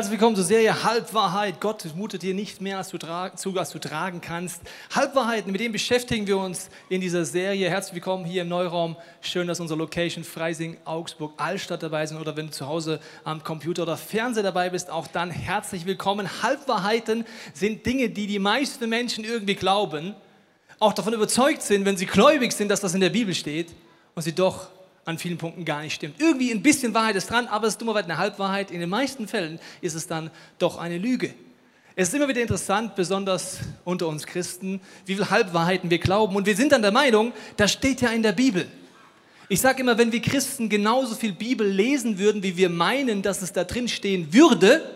[0.00, 1.60] Herzlich willkommen zur Serie Halbwahrheit.
[1.60, 4.62] Gott mutet dir nicht mehr als du zu, als du tragen kannst.
[4.94, 7.68] Halbwahrheiten, mit denen beschäftigen wir uns in dieser Serie.
[7.68, 8.96] Herzlich willkommen hier im Neuraum.
[9.20, 13.44] Schön, dass unsere Location Freising, Augsburg, Allstadt dabei sind oder wenn du zu Hause am
[13.44, 16.42] Computer oder Fernseher dabei bist, auch dann herzlich willkommen.
[16.42, 20.14] Halbwahrheiten sind Dinge, die die meisten Menschen irgendwie glauben,
[20.78, 23.68] auch davon überzeugt sind, wenn sie gläubig sind, dass das in der Bibel steht
[24.14, 24.68] und sie doch
[25.04, 26.20] an vielen Punkten gar nicht stimmt.
[26.20, 28.70] Irgendwie ein bisschen Wahrheit ist dran, aber es ist dummerweise eine Halbwahrheit.
[28.70, 31.34] In den meisten Fällen ist es dann doch eine Lüge.
[31.96, 36.36] Es ist immer wieder interessant, besonders unter uns Christen, wie viele Halbwahrheiten wir glauben.
[36.36, 38.66] Und wir sind dann der Meinung, das steht ja in der Bibel.
[39.48, 43.42] Ich sage immer, wenn wir Christen genauso viel Bibel lesen würden, wie wir meinen, dass
[43.42, 44.88] es da drin stehen würde,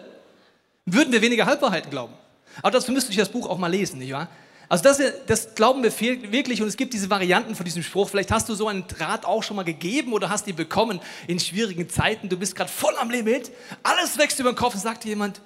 [0.87, 2.15] würden wir weniger Halbwahrheiten glauben.
[2.59, 4.29] Aber dazu müsste ich das Buch auch mal lesen, nicht wahr?
[4.75, 6.01] Also das, das glauben wir
[6.33, 8.09] wirklich und es gibt diese Varianten von diesem Spruch.
[8.09, 11.39] Vielleicht hast du so einen Draht auch schon mal gegeben oder hast ihn bekommen in
[11.39, 12.29] schwierigen Zeiten.
[12.29, 13.53] Du bist gerade voll am Limit,
[13.85, 15.41] alles wächst über den Kopf und sagt dir jemand,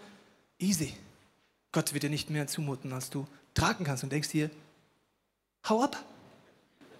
[0.59, 0.95] easy,
[1.73, 4.49] Gott wird dir nicht mehr zumuten, als du tragen kannst und denkst dir,
[5.69, 6.03] hau ab.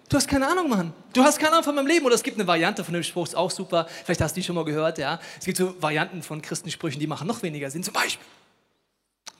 [0.07, 0.93] Du hast keine Ahnung, Mann.
[1.13, 2.05] Du hast keine Ahnung von meinem Leben.
[2.05, 3.87] Oder es gibt eine Variante von dem Spruch, ist auch super.
[4.05, 5.19] Vielleicht hast du die schon mal gehört, ja.
[5.39, 7.81] Es gibt so Varianten von Christensprüchen, die machen noch weniger Sinn.
[7.81, 8.27] Zum Beispiel,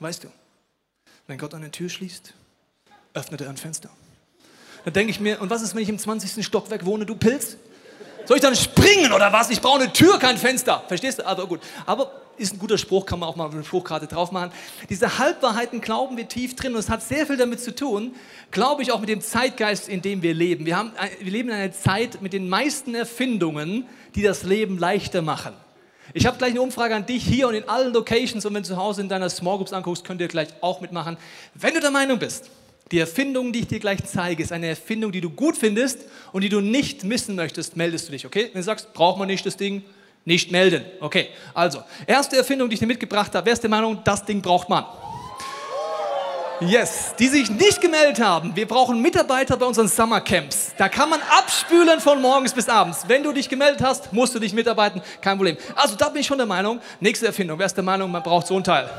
[0.00, 0.28] weißt du,
[1.28, 2.34] wenn Gott eine Tür schließt,
[3.14, 3.90] öffnete er ein Fenster.
[4.84, 6.44] Dann denke ich mir, und was ist, wenn ich im 20.
[6.44, 7.56] Stockwerk wohne, du Pilz?
[8.26, 9.50] Soll ich dann springen oder was?
[9.50, 10.84] Ich brauche eine Tür, kein Fenster.
[10.86, 11.26] Verstehst du?
[11.26, 11.60] Aber gut.
[11.86, 14.50] Aber ist ein guter Spruch, kann man auch mal eine Spruchkarte drauf machen.
[14.88, 18.14] Diese Halbwahrheiten glauben wir tief drin und es hat sehr viel damit zu tun,
[18.50, 20.64] glaube ich, auch mit dem Zeitgeist, in dem wir leben.
[20.64, 25.20] Wir, haben, wir leben in einer Zeit mit den meisten Erfindungen, die das Leben leichter
[25.22, 25.52] machen.
[26.14, 28.68] Ich habe gleich eine Umfrage an dich hier und in allen Locations und wenn du
[28.68, 31.18] zu Hause in deiner Small Groups anguckst, könnt ihr gleich auch mitmachen.
[31.54, 32.50] Wenn du der Meinung bist,
[32.92, 36.00] die Erfindung, die ich dir gleich zeige, ist eine Erfindung, die du gut findest
[36.32, 38.50] und die du nicht missen möchtest, meldest du dich, okay?
[38.52, 39.82] Wenn du sagst, braucht man nicht das Ding,
[40.24, 40.84] nicht melden.
[41.00, 43.46] Okay, also, erste Erfindung, die ich dir mitgebracht habe.
[43.46, 44.84] Wer ist der Meinung, das Ding braucht man?
[46.60, 48.54] Yes, die sich nicht gemeldet haben.
[48.54, 50.72] Wir brauchen Mitarbeiter bei unseren Summercamps.
[50.76, 53.04] Da kann man abspülen von morgens bis abends.
[53.06, 55.00] Wenn du dich gemeldet hast, musst du dich mitarbeiten.
[55.22, 55.56] Kein Problem.
[55.74, 56.80] Also da bin ich schon der Meinung.
[57.00, 57.58] Nächste Erfindung.
[57.58, 58.90] Wer ist der Meinung, man braucht so ein Teil?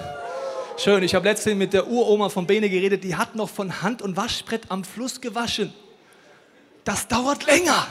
[0.83, 4.01] Schön, ich habe letztens mit der Uroma von Bene geredet, die hat noch von Hand
[4.01, 5.71] und Waschbrett am Fluss gewaschen.
[6.83, 7.85] Das dauert länger.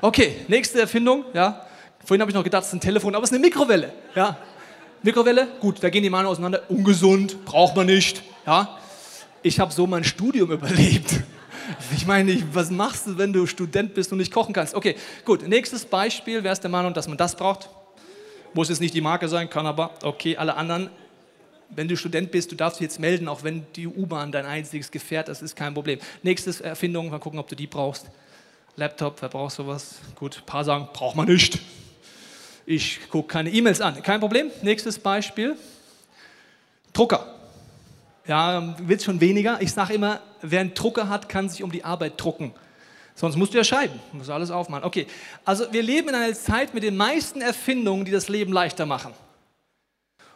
[0.00, 1.66] Okay, nächste Erfindung, ja.
[2.06, 4.38] Vorhin habe ich noch gedacht, es ist ein Telefon, aber es ist eine Mikrowelle, ja.
[5.02, 6.62] Mikrowelle, gut, da gehen die Meinungen auseinander.
[6.70, 8.78] Ungesund, braucht man nicht, ja.
[9.42, 11.20] Ich habe so mein Studium überlebt.
[11.94, 14.74] Ich meine, was machst du, wenn du Student bist und nicht kochen kannst?
[14.74, 16.42] Okay, gut, nächstes Beispiel.
[16.42, 17.68] Wer ist der Meinung, dass man das braucht?
[18.54, 19.90] Muss jetzt nicht die Marke sein, kann aber.
[20.02, 20.88] Okay, alle anderen
[21.74, 24.90] wenn du Student bist, du darfst dich jetzt melden, auch wenn die U-Bahn dein einziges
[24.90, 25.98] Gefährt ist, ist kein Problem.
[26.22, 28.06] Nächstes Erfindung, mal gucken, ob du die brauchst.
[28.76, 29.96] Laptop, wer braucht sowas?
[30.14, 31.58] Gut, ein paar sagen, braucht man nicht.
[32.64, 34.50] Ich gucke keine E-Mails an, kein Problem.
[34.62, 35.56] Nächstes Beispiel.
[36.92, 37.34] Drucker.
[38.26, 39.60] Ja, wird schon weniger.
[39.60, 42.54] Ich sage immer, wer einen Drucker hat, kann sich um die Arbeit drucken.
[43.14, 44.84] Sonst musst du ja schreiben, musst alles aufmachen.
[44.84, 45.06] Okay,
[45.44, 49.12] also wir leben in einer Zeit mit den meisten Erfindungen, die das Leben leichter machen.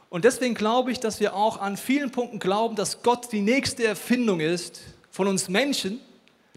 [0.09, 3.87] Und deswegen glaube ich, dass wir auch an vielen Punkten glauben, dass Gott die nächste
[3.87, 4.81] Erfindung ist
[5.11, 6.01] von uns Menschen,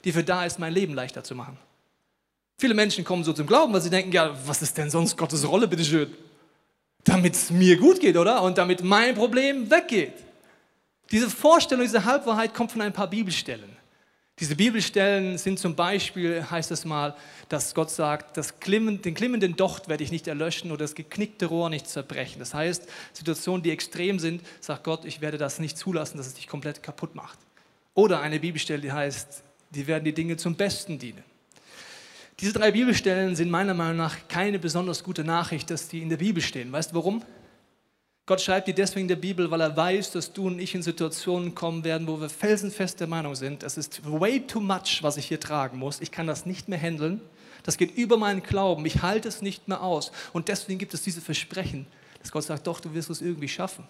[0.03, 1.57] die für da ist, mein Leben leichter zu machen.
[2.57, 5.47] Viele Menschen kommen so zum Glauben, weil sie denken, ja, was ist denn sonst Gottes
[5.47, 6.13] Rolle, bitteschön?
[7.05, 8.41] Damit es mir gut geht, oder?
[8.43, 10.13] Und damit mein Problem weggeht.
[11.11, 13.77] Diese Vorstellung, diese Halbwahrheit kommt von ein paar Bibelstellen.
[14.39, 17.13] Diese Bibelstellen sind zum Beispiel, heißt es mal,
[17.49, 21.47] dass Gott sagt, das Klimmen, den klimmenden Docht werde ich nicht erlöschen oder das geknickte
[21.47, 22.39] Rohr nicht zerbrechen.
[22.39, 26.35] Das heißt, Situationen, die extrem sind, sagt Gott, ich werde das nicht zulassen, dass es
[26.35, 27.37] dich komplett kaputt macht.
[27.95, 31.23] Oder eine Bibelstelle, die heißt, die werden die Dinge zum Besten dienen.
[32.39, 36.15] Diese drei Bibelstellen sind meiner Meinung nach keine besonders gute Nachricht, dass die in der
[36.15, 36.71] Bibel stehen.
[36.71, 37.21] Weißt du warum?
[38.29, 40.83] Gott schreibt dir deswegen in der Bibel, weil er weiß, dass du und ich in
[40.83, 45.17] Situationen kommen werden, wo wir felsenfest der Meinung sind, es ist way too much, was
[45.17, 45.99] ich hier tragen muss.
[45.99, 47.21] Ich kann das nicht mehr handeln.
[47.63, 48.85] Das geht über meinen Glauben.
[48.85, 50.11] Ich halte es nicht mehr aus.
[50.31, 51.87] Und deswegen gibt es diese Versprechen,
[52.19, 53.83] dass Gott sagt, doch, du wirst es irgendwie schaffen.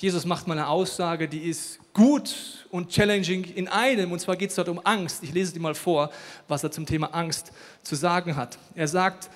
[0.00, 4.12] Jesus macht mal eine Aussage, die ist gut und challenging in einem.
[4.12, 5.22] Und zwar geht es dort um Angst.
[5.22, 6.10] Ich lese dir mal vor,
[6.48, 7.52] was er zum Thema Angst
[7.82, 8.56] zu sagen hat.
[8.74, 9.28] Er sagt,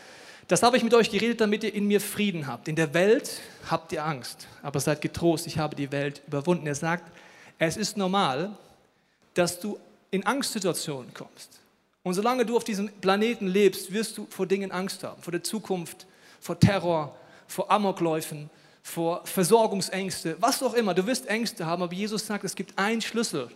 [0.48, 2.68] das habe ich mit euch geredet, damit ihr in mir Frieden habt.
[2.68, 6.66] In der Welt habt ihr Angst, aber seid getrost, ich habe die Welt überwunden.
[6.66, 7.10] Er sagt,
[7.58, 8.56] es ist normal,
[9.34, 9.78] dass du
[10.10, 11.60] in Angstsituationen kommst.
[12.02, 15.42] Und solange du auf diesem Planeten lebst, wirst du vor Dingen Angst haben, vor der
[15.42, 16.06] Zukunft,
[16.40, 18.50] vor Terror, vor Amokläufen,
[18.82, 20.92] vor Versorgungsängste, was auch immer.
[20.92, 23.50] Du wirst Ängste haben, aber Jesus sagt, es gibt einen Schlüssel.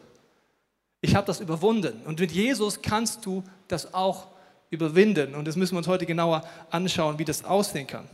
[1.03, 2.01] Ich habe das überwunden.
[2.07, 4.38] Und mit Jesus kannst du das auch überwinden.
[4.71, 8.09] Und das müssen wir uns heute genauer anschauen, wie das aussehen kann.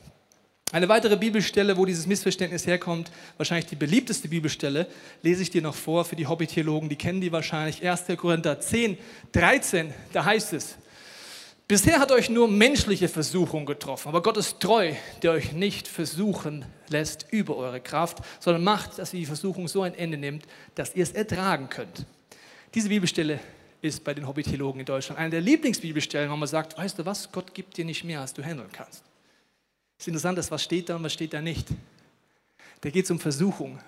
[0.73, 4.89] Eine weitere Bibelstelle, wo dieses Missverständnis herkommt, wahrscheinlich die beliebteste Bibelstelle,
[5.23, 7.87] lese ich dir noch vor für die Hobbytheologen, die kennen die wahrscheinlich.
[7.87, 8.05] 1.
[8.17, 8.99] Korinther 10,
[9.33, 10.77] 13, da heißt es,
[11.67, 14.93] Bisher hat euch nur menschliche Versuchung getroffen, aber Gott ist treu,
[15.23, 19.81] der euch nicht versuchen lässt über eure Kraft, sondern macht, dass ihr die Versuchung so
[19.81, 22.05] ein Ende nimmt, dass ihr es ertragen könnt.
[22.75, 23.41] Diese Bibelstelle
[23.85, 27.31] ist bei den Hobbytheologen in Deutschland eine der Lieblingsbibelstellen, wo man sagt, weißt du was,
[27.31, 29.05] Gott gibt dir nicht mehr, als du handeln kannst.
[30.07, 31.69] Interessante ist, was steht da und was steht da nicht.
[32.81, 33.79] Da geht es um Versuchung.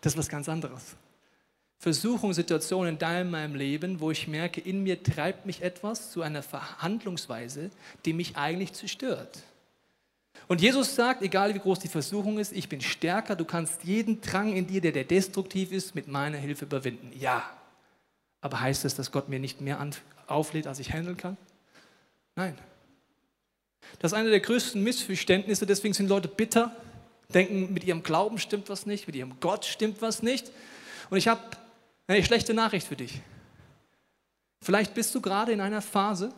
[0.00, 0.96] Das ist was ganz anderes.
[1.78, 6.22] Versuchung, Situationen in deinem, meinem Leben, wo ich merke, in mir treibt mich etwas zu
[6.22, 7.70] einer Verhandlungsweise,
[8.04, 9.42] die mich eigentlich zerstört.
[10.48, 14.20] Und Jesus sagt, egal wie groß die Versuchung ist, ich bin stärker, du kannst jeden
[14.20, 17.12] Drang in dir, der, der destruktiv ist, mit meiner Hilfe überwinden.
[17.18, 17.50] Ja.
[18.42, 19.88] Aber heißt das, dass Gott mir nicht mehr
[20.26, 21.38] auflädt, als ich handeln kann?
[22.36, 22.58] Nein.
[24.00, 26.74] Das ist eine der größten Missverständnisse, deswegen sind Leute bitter,
[27.32, 30.50] denken, mit ihrem Glauben stimmt was nicht, mit ihrem Gott stimmt was nicht.
[31.08, 31.40] Und ich habe
[32.06, 33.20] eine schlechte Nachricht für dich.
[34.60, 36.32] Vielleicht bist du gerade in einer Phase,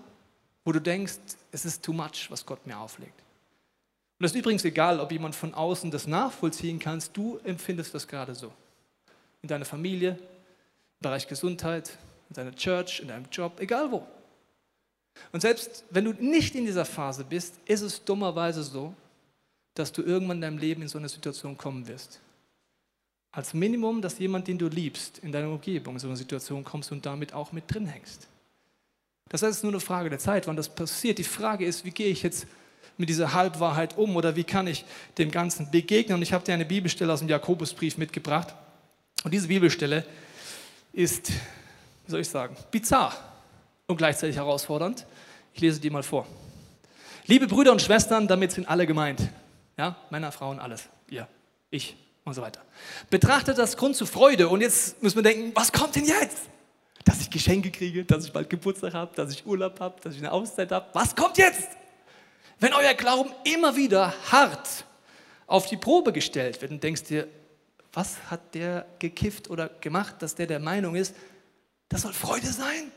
[0.64, 1.18] wo du denkst,
[1.52, 3.20] es ist too much, was Gott mir auflegt.
[4.18, 8.06] Und das ist übrigens egal, ob jemand von außen das nachvollziehen kann, du empfindest das
[8.06, 8.52] gerade so.
[9.42, 10.18] In deiner Familie,
[11.04, 11.98] Bereich Gesundheit,
[12.30, 14.06] in deiner Church, in deinem Job, egal wo.
[15.32, 18.94] Und selbst wenn du nicht in dieser Phase bist, ist es dummerweise so,
[19.74, 22.20] dass du irgendwann in deinem Leben in so eine Situation kommen wirst.
[23.32, 26.90] Als Minimum, dass jemand, den du liebst, in deiner Umgebung in so eine Situation kommst
[26.90, 28.26] und damit auch mit drin hängst.
[29.28, 31.18] Das heißt, es ist nur eine Frage der Zeit, wann das passiert.
[31.18, 32.46] Die Frage ist, wie gehe ich jetzt
[32.96, 34.86] mit dieser Halbwahrheit um oder wie kann ich
[35.18, 36.16] dem Ganzen begegnen?
[36.16, 38.54] Und ich habe dir eine Bibelstelle aus dem Jakobusbrief mitgebracht.
[39.24, 40.06] Und diese Bibelstelle
[40.94, 43.12] ist, wie soll ich sagen, bizarr
[43.86, 45.06] und gleichzeitig herausfordernd.
[45.52, 46.26] Ich lese die mal vor.
[47.26, 49.20] Liebe Brüder und Schwestern, damit sind alle gemeint.
[49.76, 50.88] Ja, Männer, Frauen, alles.
[51.08, 51.26] Ihr,
[51.70, 52.60] ich, und so weiter.
[53.10, 56.48] Betrachtet das Grund zur Freude und jetzt müssen wir denken, was kommt denn jetzt?
[57.04, 60.20] Dass ich Geschenke kriege, dass ich bald Geburtstag habe, dass ich Urlaub habe, dass ich
[60.20, 60.86] eine Auszeit habe.
[60.92, 61.68] Was kommt jetzt?
[62.60, 64.84] Wenn euer Glauben immer wieder hart
[65.46, 67.28] auf die Probe gestellt wird und denkst dir,
[67.94, 71.14] was hat der gekifft oder gemacht, dass der der Meinung ist,
[71.88, 72.90] das soll Freude sein?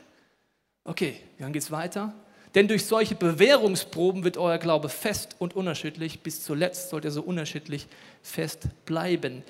[0.84, 2.12] Okay, dann geht es weiter.
[2.54, 6.20] Denn durch solche Bewährungsproben wird euer Glaube fest und unerschütterlich.
[6.20, 7.86] Bis zuletzt sollt ihr so unerschütterlich
[8.22, 9.44] fest bleiben.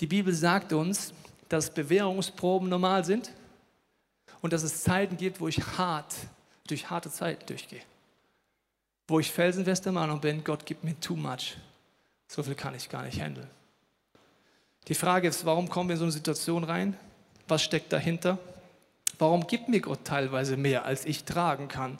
[0.00, 1.12] Die Bibel sagt uns,
[1.48, 3.32] dass Bewährungsproben normal sind
[4.40, 6.14] und dass es Zeiten gibt, wo ich hart,
[6.68, 7.82] durch harte Zeiten durchgehe.
[9.08, 11.56] Wo ich felsenfester Meinung bin, Gott gibt mir too much.
[12.28, 13.48] So viel kann ich gar nicht handeln.
[14.88, 16.96] Die Frage ist, warum kommen wir in so eine Situation rein?
[17.48, 18.38] Was steckt dahinter?
[19.18, 21.98] Warum gibt mir Gott teilweise mehr, als ich tragen kann?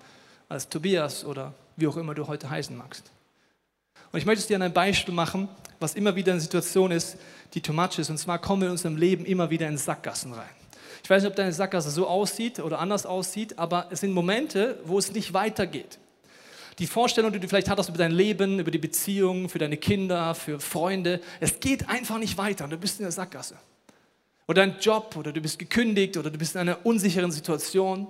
[0.48, 3.10] als Tobias oder wie auch immer du heute heißen magst.
[4.12, 5.48] Und ich möchte es dir an einem Beispiel machen,
[5.80, 7.18] was immer wieder eine Situation ist,
[7.54, 8.08] die too much ist.
[8.08, 10.48] Und zwar kommen wir in unserem Leben immer wieder in Sackgassen rein.
[11.02, 14.78] Ich weiß nicht, ob deine Sackgasse so aussieht oder anders aussieht, aber es sind Momente,
[14.84, 15.98] wo es nicht weitergeht.
[16.78, 20.34] Die Vorstellung, die du vielleicht hattest über dein Leben, über die Beziehungen, für deine Kinder,
[20.34, 23.56] für Freunde, es geht einfach nicht weiter und du bist in der Sackgasse.
[24.46, 28.06] Oder dein Job, oder du bist gekündigt, oder du bist in einer unsicheren Situation.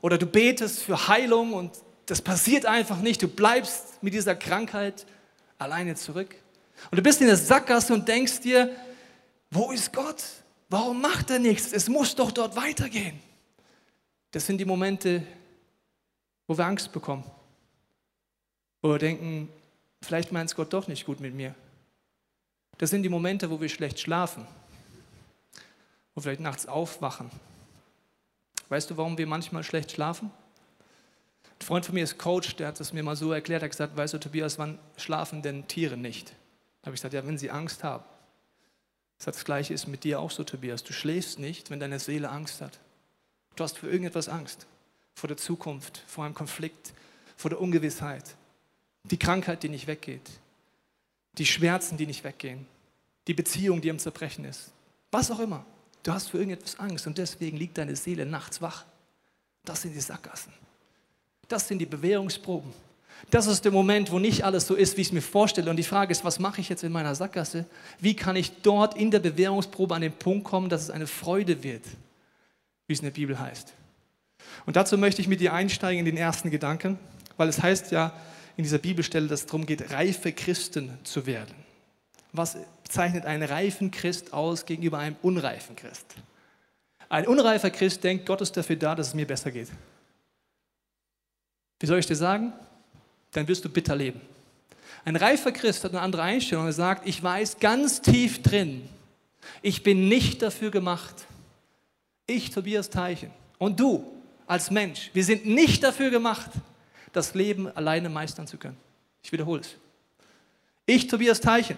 [0.00, 1.72] Oder du betest für Heilung und
[2.06, 3.22] das passiert einfach nicht.
[3.22, 5.04] Du bleibst mit dieser Krankheit
[5.58, 6.34] alleine zurück.
[6.90, 8.70] Und du bist in der Sackgasse und denkst dir,
[9.50, 10.22] wo ist Gott?
[10.70, 11.72] Warum macht er nichts?
[11.72, 13.18] Es muss doch dort weitergehen.
[14.30, 15.22] Das sind die Momente,
[16.46, 17.24] wo wir Angst bekommen.
[18.82, 19.48] Wir denken,
[20.02, 21.54] vielleicht meint es Gott doch nicht gut mit mir.
[22.78, 24.46] Das sind die Momente, wo wir schlecht schlafen.
[26.14, 27.30] Wo wir vielleicht nachts aufwachen
[28.68, 30.30] Weißt du, warum wir manchmal schlecht schlafen?
[31.60, 33.70] Ein Freund von mir ist Coach, der hat es mir mal so erklärt, er hat
[33.70, 36.28] gesagt, weißt du, Tobias, wann schlafen denn Tiere nicht?
[36.82, 38.04] Da habe ich gesagt, ja, wenn sie Angst haben.
[39.24, 40.84] Das Gleiche ist mit dir auch so, Tobias.
[40.84, 42.78] Du schläfst nicht, wenn deine Seele Angst hat.
[43.56, 44.66] Du hast für irgendetwas Angst.
[45.16, 46.92] Vor der Zukunft, vor einem Konflikt,
[47.36, 48.36] vor der Ungewissheit.
[49.04, 50.28] Die Krankheit, die nicht weggeht.
[51.38, 52.66] Die Schmerzen, die nicht weggehen.
[53.26, 54.72] Die Beziehung, die am Zerbrechen ist.
[55.10, 55.64] Was auch immer.
[56.02, 58.84] Du hast für irgendetwas Angst und deswegen liegt deine Seele nachts wach.
[59.64, 60.52] Das sind die Sackgassen.
[61.48, 62.72] Das sind die Bewährungsproben.
[63.30, 65.70] Das ist der Moment, wo nicht alles so ist, wie ich es mir vorstelle.
[65.70, 67.66] Und die Frage ist, was mache ich jetzt in meiner Sackgasse?
[67.98, 71.62] Wie kann ich dort in der Bewährungsprobe an den Punkt kommen, dass es eine Freude
[71.62, 71.84] wird,
[72.86, 73.74] wie es in der Bibel heißt?
[74.66, 76.98] Und dazu möchte ich mit dir einsteigen in den ersten Gedanken,
[77.36, 78.12] weil es heißt ja
[78.58, 81.54] in dieser Bibelstelle, dass es darum geht, reife Christen zu werden.
[82.32, 82.56] Was
[82.88, 86.06] zeichnet einen reifen Christ aus gegenüber einem unreifen Christ?
[87.08, 89.68] Ein unreifer Christ denkt, Gott ist dafür da, dass es mir besser geht.
[91.78, 92.52] Wie soll ich dir sagen?
[93.30, 94.20] Dann wirst du bitter leben.
[95.04, 96.66] Ein reifer Christ hat eine andere Einstellung.
[96.66, 98.88] Er sagt, ich weiß ganz tief drin,
[99.62, 101.14] ich bin nicht dafür gemacht.
[102.26, 104.04] Ich, Tobias Teichen, und du
[104.48, 106.50] als Mensch, wir sind nicht dafür gemacht,
[107.12, 108.76] das Leben alleine meistern zu können.
[109.22, 109.76] Ich wiederhole es.
[110.86, 111.76] Ich, Tobias Teichen,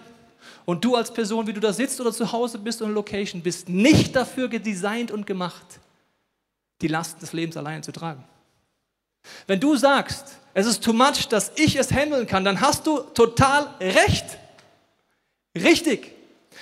[0.65, 3.69] und du als Person, wie du da sitzt oder zu Hause bist oder Location, bist
[3.69, 5.65] nicht dafür gedesignt und gemacht,
[6.81, 8.23] die Last des Lebens alleine zu tragen.
[9.47, 12.99] Wenn du sagst, es ist too much, dass ich es handeln kann, dann hast du
[12.99, 14.25] total recht.
[15.55, 16.13] Richtig.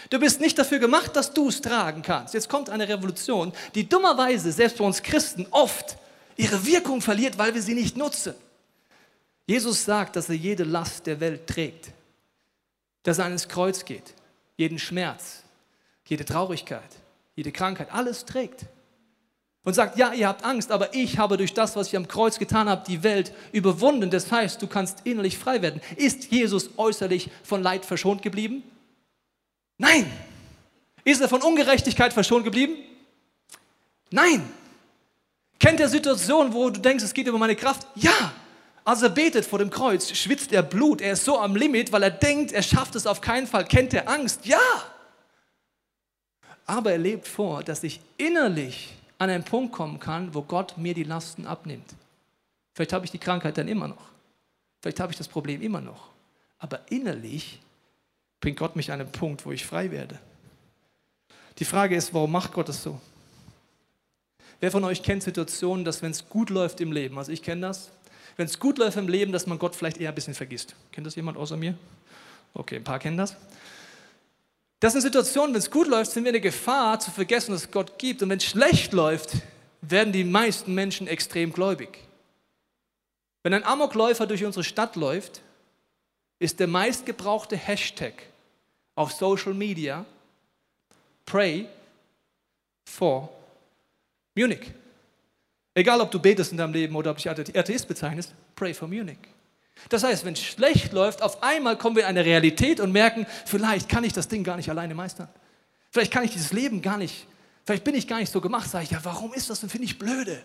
[0.09, 2.33] Du bist nicht dafür gemacht, dass du es tragen kannst.
[2.33, 5.97] Jetzt kommt eine Revolution, die dummerweise, selbst bei uns Christen, oft
[6.35, 8.33] ihre Wirkung verliert, weil wir sie nicht nutzen.
[9.49, 11.91] Jesus sagt, dass er jede Last der Welt trägt,
[13.01, 14.13] dass er ans Kreuz geht,
[14.57, 15.41] jeden Schmerz,
[16.05, 16.97] jede Traurigkeit,
[17.35, 18.67] jede Krankheit, alles trägt.
[19.63, 22.37] Und sagt, ja, ihr habt Angst, aber ich habe durch das, was ich am Kreuz
[22.37, 24.11] getan habe, die Welt überwunden.
[24.11, 25.81] Das heißt, du kannst innerlich frei werden.
[25.95, 28.61] Ist Jesus äußerlich von Leid verschont geblieben?
[29.79, 30.05] Nein.
[31.03, 32.75] Ist er von Ungerechtigkeit verschont geblieben?
[34.11, 34.47] Nein.
[35.57, 37.87] Kennt er Situationen, wo du denkst, es geht über meine Kraft?
[37.95, 38.31] Ja.
[38.89, 40.99] Als er betet vor dem Kreuz, schwitzt er Blut.
[40.99, 43.65] Er ist so am Limit, weil er denkt, er schafft es auf keinen Fall.
[43.65, 44.47] Kennt er Angst?
[44.47, 44.57] Ja.
[46.65, 50.95] Aber er lebt vor, dass ich innerlich an einen Punkt kommen kann, wo Gott mir
[50.95, 51.87] die Lasten abnimmt.
[52.73, 54.09] Vielleicht habe ich die Krankheit dann immer noch.
[54.81, 56.09] Vielleicht habe ich das Problem immer noch.
[56.57, 57.59] Aber innerlich
[58.41, 60.17] bringt Gott mich an einen Punkt, wo ich frei werde.
[61.59, 62.99] Die Frage ist, warum macht Gott das so?
[64.59, 67.61] Wer von euch kennt Situationen, dass wenn es gut läuft im Leben, also ich kenne
[67.61, 67.91] das,
[68.39, 70.73] wenn es gut läuft im Leben, dass man Gott vielleicht eher ein bisschen vergisst.
[70.93, 71.77] Kennt das jemand außer mir?
[72.53, 73.35] Okay, ein paar kennen das.
[74.79, 77.63] Das sind Situationen, wenn es gut läuft, sind wir in der Gefahr zu vergessen, dass
[77.63, 78.23] es Gott gibt.
[78.23, 79.33] Und wenn es schlecht läuft,
[79.81, 81.99] werden die meisten Menschen extrem gläubig.
[83.43, 85.41] Wenn ein Amokläufer durch unsere Stadt läuft,
[86.39, 88.13] ist der meistgebrauchte Hashtag
[88.95, 90.05] auf Social Media
[91.25, 91.67] Pray
[92.85, 93.27] for
[94.33, 94.71] Munich.
[95.79, 98.85] Egal, ob du betest in deinem Leben oder ob dich als Atheist bezeichnest, pray for
[98.85, 99.17] Munich.
[99.87, 103.25] Das heißt, wenn es schlecht läuft, auf einmal kommen wir in eine Realität und merken,
[103.45, 105.29] vielleicht kann ich das Ding gar nicht alleine meistern.
[105.89, 107.25] Vielleicht kann ich dieses Leben gar nicht,
[107.63, 108.69] vielleicht bin ich gar nicht so gemacht.
[108.69, 109.69] Sage ich, ja, warum ist das denn?
[109.69, 110.43] Finde ich blöde.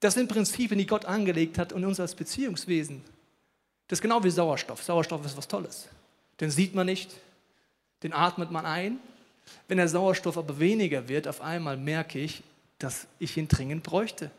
[0.00, 3.04] Das sind Prinzipien, die Gott angelegt hat und uns als Beziehungswesen.
[3.88, 4.82] Das ist genau wie Sauerstoff.
[4.82, 5.86] Sauerstoff ist was Tolles.
[6.40, 7.10] Den sieht man nicht,
[8.02, 9.00] den atmet man ein.
[9.68, 12.42] Wenn der Sauerstoff aber weniger wird, auf einmal merke ich,
[12.78, 14.30] dass ich ihn dringend bräuchte.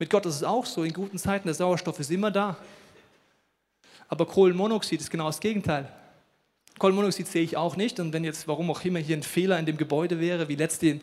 [0.00, 2.56] Mit Gott ist es auch so, in guten Zeiten, der Sauerstoff ist immer da.
[4.08, 5.92] Aber Kohlenmonoxid ist genau das Gegenteil.
[6.78, 9.66] Kohlenmonoxid sehe ich auch nicht und wenn jetzt, warum auch immer, hier ein Fehler in
[9.66, 11.00] dem Gebäude wäre, wie letzte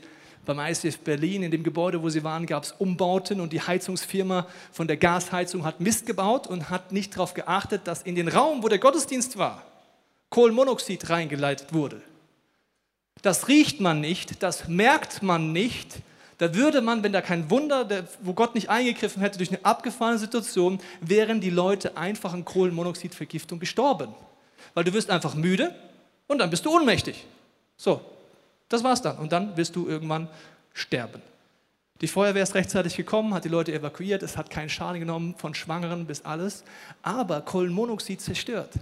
[0.48, 4.48] beim ICF Berlin, in dem Gebäude, wo sie waren, gab es Umbauten und die Heizungsfirma
[4.72, 8.64] von der Gasheizung hat Mist gebaut und hat nicht darauf geachtet, dass in den Raum,
[8.64, 9.64] wo der Gottesdienst war,
[10.32, 12.02] Kohlenmonoxid reingeleitet wurde.
[13.22, 16.02] Das riecht man nicht, das merkt man nicht,
[16.38, 20.20] da würde man, wenn da kein Wunder, wo Gott nicht eingegriffen hätte durch eine abgefahrene
[20.20, 24.14] Situation, wären die Leute einfach an Kohlenmonoxidvergiftung gestorben.
[24.74, 25.74] Weil du wirst einfach müde
[26.28, 27.26] und dann bist du ohnmächtig.
[27.76, 28.02] So,
[28.70, 29.18] das war's dann.
[29.18, 30.28] Und dann wirst du irgendwann
[30.74, 31.22] sterben.
[32.02, 35.56] Die Feuerwehr ist rechtzeitig gekommen, hat die Leute evakuiert, es hat keinen Schaden genommen, von
[35.56, 36.64] Schwangeren bis alles.
[37.02, 38.74] Aber Kohlenmonoxid zerstört.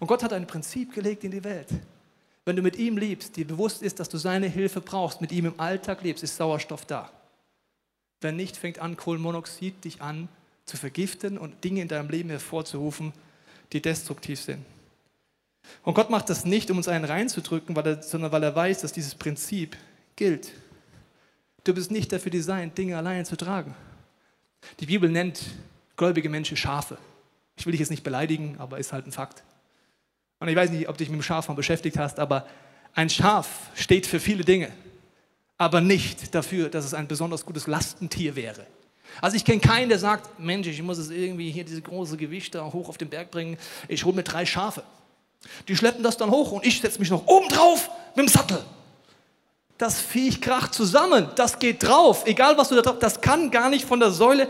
[0.00, 1.68] Und Gott hat ein Prinzip gelegt in die Welt.
[2.44, 5.46] Wenn du mit ihm liebst, dir bewusst ist, dass du seine Hilfe brauchst, mit ihm
[5.46, 7.10] im Alltag lebst, ist Sauerstoff da.
[8.20, 10.28] Wenn nicht, fängt an, Kohlenmonoxid dich an
[10.64, 13.12] zu vergiften und Dinge in deinem Leben hervorzurufen,
[13.72, 14.64] die destruktiv sind.
[15.82, 18.80] Und Gott macht das nicht, um uns einen reinzudrücken, weil er, sondern weil er weiß,
[18.80, 19.76] dass dieses Prinzip
[20.16, 20.52] gilt.
[21.64, 23.74] Du bist nicht dafür designt, Dinge alleine zu tragen.
[24.80, 25.40] Die Bibel nennt
[25.96, 26.98] gläubige Menschen Schafe.
[27.56, 29.44] Ich will dich jetzt nicht beleidigen, aber ist halt ein Fakt.
[30.42, 32.44] Und ich weiß nicht, ob du dich mit dem Schaf mal beschäftigt hast, aber
[32.96, 33.46] ein Schaf
[33.76, 34.72] steht für viele Dinge,
[35.56, 38.66] aber nicht dafür, dass es ein besonders gutes Lastentier wäre.
[39.20, 42.60] Also ich kenne keinen, der sagt, Mensch, ich muss es irgendwie hier diese große Gewichte
[42.72, 43.56] hoch auf den Berg bringen,
[43.86, 44.82] ich hole mir drei Schafe.
[45.68, 48.64] Die schleppen das dann hoch und ich setze mich noch oben drauf mit dem Sattel.
[49.78, 53.70] Das Viech kracht zusammen, das geht drauf, egal was du da drauf, das kann gar
[53.70, 54.48] nicht von der Säule.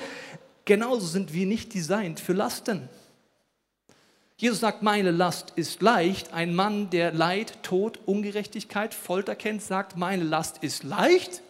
[0.64, 2.88] Genauso sind wir nicht designt für Lasten.
[4.42, 6.32] Jesus sagt, meine Last ist leicht.
[6.32, 11.42] Ein Mann, der Leid, Tod, Ungerechtigkeit, Folter kennt, sagt, meine Last ist leicht.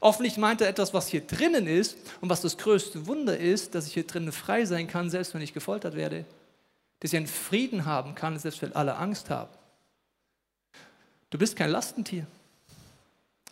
[0.00, 3.86] Offensichtlich meint er etwas, was hier drinnen ist und was das größte Wunder ist, dass
[3.86, 6.24] ich hier drinnen frei sein kann, selbst wenn ich gefoltert werde.
[7.00, 9.50] dass ich einen Frieden haben kann, selbst wenn alle Angst haben.
[11.28, 12.26] Du bist kein Lastentier.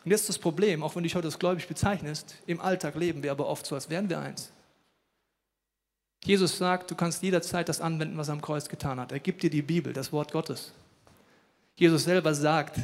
[0.03, 3.23] Und jetzt das Problem, auch wenn du dich heute als gläubig bezeichnest, im Alltag leben
[3.23, 4.51] wir aber oft so, als wären wir eins.
[6.25, 9.13] Jesus sagt, du kannst jederzeit das anwenden, was er am Kreuz getan hat.
[9.13, 10.73] Er gibt dir die Bibel, das Wort Gottes.
[11.77, 12.79] Jesus selber sagt,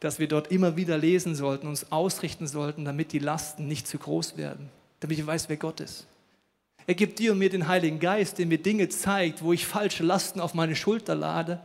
[0.00, 3.98] dass wir dort immer wieder lesen sollten, uns ausrichten sollten, damit die Lasten nicht zu
[3.98, 6.06] groß werden, damit ich weiß, wer Gott ist.
[6.86, 10.02] Er gibt dir und mir den Heiligen Geist, der mir Dinge zeigt, wo ich falsche
[10.02, 11.60] Lasten auf meine Schulter lade.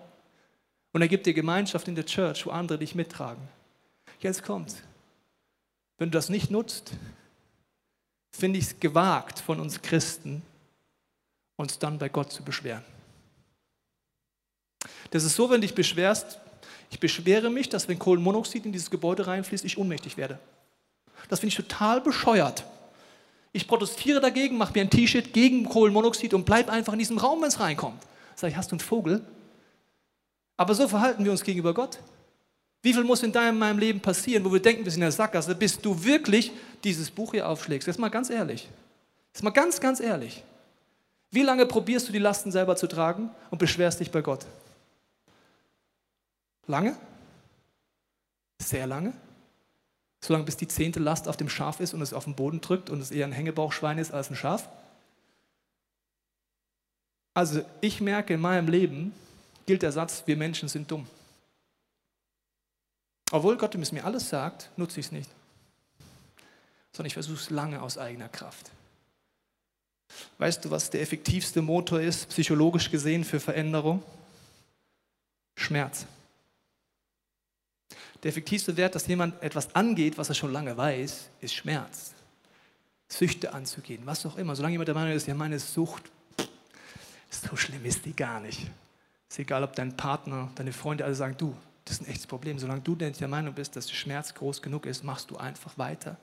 [0.93, 3.41] Und er gibt dir Gemeinschaft in der Church, wo andere dich mittragen.
[4.19, 4.77] Jetzt kommt's.
[5.97, 6.93] Wenn du das nicht nutzt,
[8.31, 10.41] finde ich es gewagt von uns Christen,
[11.59, 12.83] uns dann bei Gott zu beschweren.
[15.11, 16.39] Das ist so, wenn du dich beschwerst,
[16.89, 20.39] ich beschwere mich, dass wenn Kohlenmonoxid in dieses Gebäude reinfließt, ich ohnmächtig werde.
[21.27, 22.63] Das finde ich total bescheuert.
[23.51, 27.41] Ich protestiere dagegen, mache mir ein T-Shirt gegen Kohlenmonoxid und bleibe einfach in diesem Raum,
[27.41, 28.01] wenn es reinkommt.
[28.35, 29.21] Sag ich, hast du einen Vogel?
[30.55, 31.99] Aber so verhalten wir uns gegenüber Gott.
[32.81, 35.07] Wie viel muss in deinem in meinem Leben passieren, wo wir denken, wir sind in
[35.07, 36.51] der Sackgasse, bis du wirklich
[36.85, 37.87] dieses Buch hier aufschlägst?
[37.87, 38.69] Jetzt mal ganz ehrlich.
[39.33, 40.43] Jetzt mal ganz, ganz ehrlich.
[41.31, 44.45] Wie lange probierst du die Lasten selber zu tragen und beschwerst dich bei Gott?
[46.65, 46.95] Lange?
[48.61, 49.13] Sehr lange?
[50.21, 52.89] Solange bis die zehnte Last auf dem Schaf ist und es auf den Boden drückt
[52.89, 54.67] und es eher ein Hängebauchschwein ist als ein Schaf?
[57.33, 59.13] Also ich merke in meinem Leben,
[59.65, 61.07] gilt der Satz, wir Menschen sind dumm.
[63.31, 65.29] Obwohl Gott mir alles sagt, nutze ich es nicht.
[66.91, 68.71] Sondern ich versuche es lange aus eigener Kraft.
[70.37, 74.03] Weißt du, was der effektivste Motor ist, psychologisch gesehen, für Veränderung?
[75.55, 76.05] Schmerz.
[78.23, 82.13] Der effektivste Wert, dass jemand etwas angeht, was er schon lange weiß, ist Schmerz.
[83.07, 84.55] Süchte anzugehen, was auch immer.
[84.55, 86.03] Solange jemand der Meinung ist, ja, meine Sucht,
[87.29, 88.69] so schlimm ist die gar nicht.
[89.29, 92.59] Ist egal, ob dein Partner, deine Freunde alle sagen, du, das ist ein echtes Problem.
[92.59, 96.17] Solange du der Meinung bist, dass der Schmerz groß genug ist, machst du einfach weiter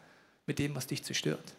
[0.46, 1.54] mit dem, was dich zerstört.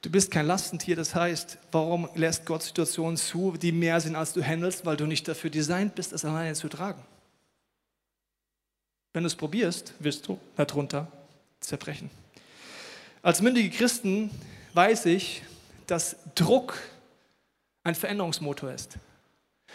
[0.00, 4.32] Du bist kein Lastentier, das heißt, warum lässt Gott Situationen zu, die mehr sind, als
[4.32, 7.02] du handelst, weil du nicht dafür designt bist, es alleine zu tragen.
[9.12, 11.10] Wenn du es probierst, wirst du darunter
[11.58, 12.10] zerbrechen.
[13.22, 14.30] Als mündige Christen
[14.74, 15.42] weiß ich,
[15.88, 16.78] dass Druck
[17.82, 18.98] ein Veränderungsmotor ist.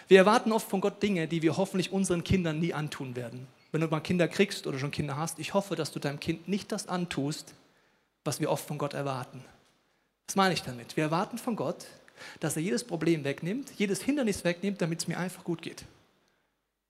[0.07, 3.47] Wir erwarten oft von Gott Dinge, die wir hoffentlich unseren Kindern nie antun werden.
[3.73, 6.47] Wenn du mal Kinder kriegst oder schon Kinder hast, ich hoffe, dass du deinem Kind
[6.47, 7.53] nicht das antust,
[8.23, 9.43] was wir oft von Gott erwarten.
[10.27, 10.95] Was meine ich damit?
[10.95, 11.85] Wir erwarten von Gott,
[12.39, 15.85] dass er jedes Problem wegnimmt, jedes Hindernis wegnimmt, damit es mir einfach gut geht.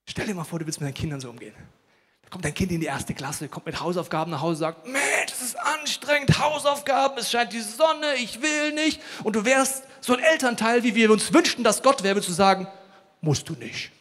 [0.06, 1.56] Stell dir mal vor, du willst mit deinen Kindern so umgehen.
[2.24, 5.30] Da kommt dein Kind in die erste Klasse, kommt mit Hausaufgaben nach Hause, sagt, Mensch,
[5.30, 9.02] das ist anstrengend, Hausaufgaben, es scheint die Sonne, ich will nicht.
[9.24, 12.68] Und du wärst so ein Elternteil, wie wir uns wünschten, dass Gott wäre, zu sagen,
[13.22, 13.92] musst du nicht.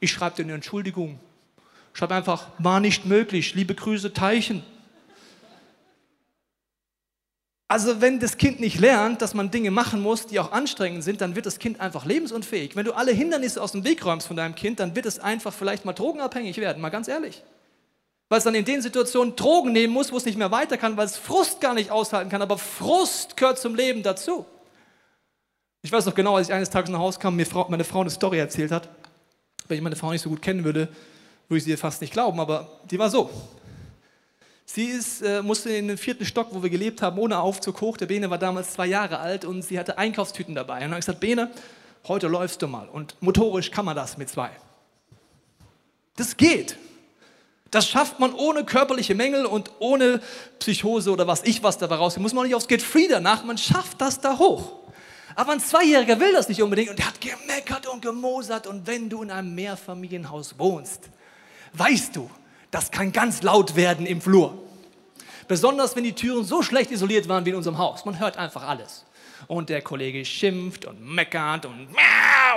[0.00, 1.18] Ich schreibe dir eine Entschuldigung.
[1.92, 4.64] Schreib einfach, war nicht möglich, liebe Grüße, Teichen.
[7.70, 11.20] Also wenn das Kind nicht lernt, dass man Dinge machen muss, die auch anstrengend sind,
[11.20, 12.76] dann wird das Kind einfach lebensunfähig.
[12.76, 15.52] Wenn du alle Hindernisse aus dem Weg räumst von deinem Kind, dann wird es einfach
[15.52, 17.42] vielleicht mal drogenabhängig werden, mal ganz ehrlich.
[18.30, 20.96] Weil es dann in den Situationen Drogen nehmen muss, wo es nicht mehr weiter kann,
[20.96, 22.40] weil es Frust gar nicht aushalten kann.
[22.40, 24.46] Aber Frust gehört zum Leben dazu.
[25.82, 28.10] Ich weiß noch genau, als ich eines Tages nach Hause kam, mir meine Frau eine
[28.10, 28.88] Story erzählt hat.
[29.68, 30.88] Wenn ich meine Frau nicht so gut kennen würde,
[31.48, 33.30] würde ich sie fast nicht glauben, aber die war so.
[34.70, 37.96] Sie ist, äh, musste in den vierten Stock, wo wir gelebt haben, ohne Aufzug hoch.
[37.96, 40.74] Der Bene war damals zwei Jahre alt und sie hatte Einkaufstüten dabei.
[40.74, 41.50] Und dann habe ich gesagt, Bene,
[42.06, 42.86] heute läufst du mal.
[42.86, 44.50] Und motorisch kann man das mit zwei.
[46.16, 46.76] Das geht.
[47.70, 50.20] Das schafft man ohne körperliche Mängel und ohne
[50.58, 52.24] Psychose oder was ich was dabei rauskommt.
[52.24, 54.80] Muss man nicht aufs Get Free danach, man schafft das da hoch.
[55.34, 58.66] Aber ein Zweijähriger will das nicht unbedingt und der hat gemeckert und gemosert.
[58.66, 61.08] Und wenn du in einem Mehrfamilienhaus wohnst,
[61.72, 62.28] weißt du,
[62.70, 64.56] das kann ganz laut werden im Flur.
[65.46, 68.04] Besonders wenn die Türen so schlecht isoliert waren wie in unserem Haus.
[68.04, 69.04] Man hört einfach alles.
[69.46, 71.88] Und der Kollege schimpft und meckert und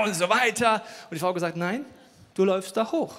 [0.04, 0.84] und so weiter.
[1.10, 1.86] Und die Frau gesagt, nein,
[2.34, 3.16] du läufst da hoch.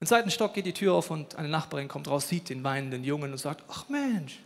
[0.00, 3.04] Im zweiten Stock geht die Tür auf und eine Nachbarin kommt raus, sieht den weinenden
[3.04, 4.38] Jungen und sagt, ach Mensch,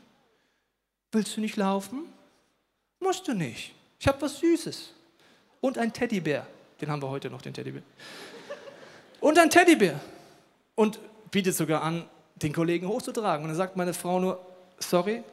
[1.13, 2.07] willst du nicht laufen?
[2.99, 3.73] Musst du nicht.
[4.01, 4.91] Ich habe was Süßes.
[5.61, 6.47] Und ein Teddybär.
[6.81, 7.83] Den haben wir heute noch, den Teddybär.
[9.21, 10.01] Und ein Teddybär.
[10.75, 10.99] Und
[11.35, 12.05] bietet sogar an,
[12.37, 13.43] den Kollegen hochzutragen.
[13.45, 14.41] Und dann sagt meine Frau nur,
[14.79, 15.25] sorry,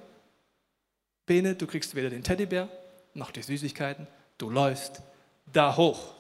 [1.28, 2.70] Bene, du kriegst weder den Teddybär
[3.14, 4.08] noch die Süßigkeiten,
[4.40, 5.04] du läufst
[5.54, 6.16] da hoch.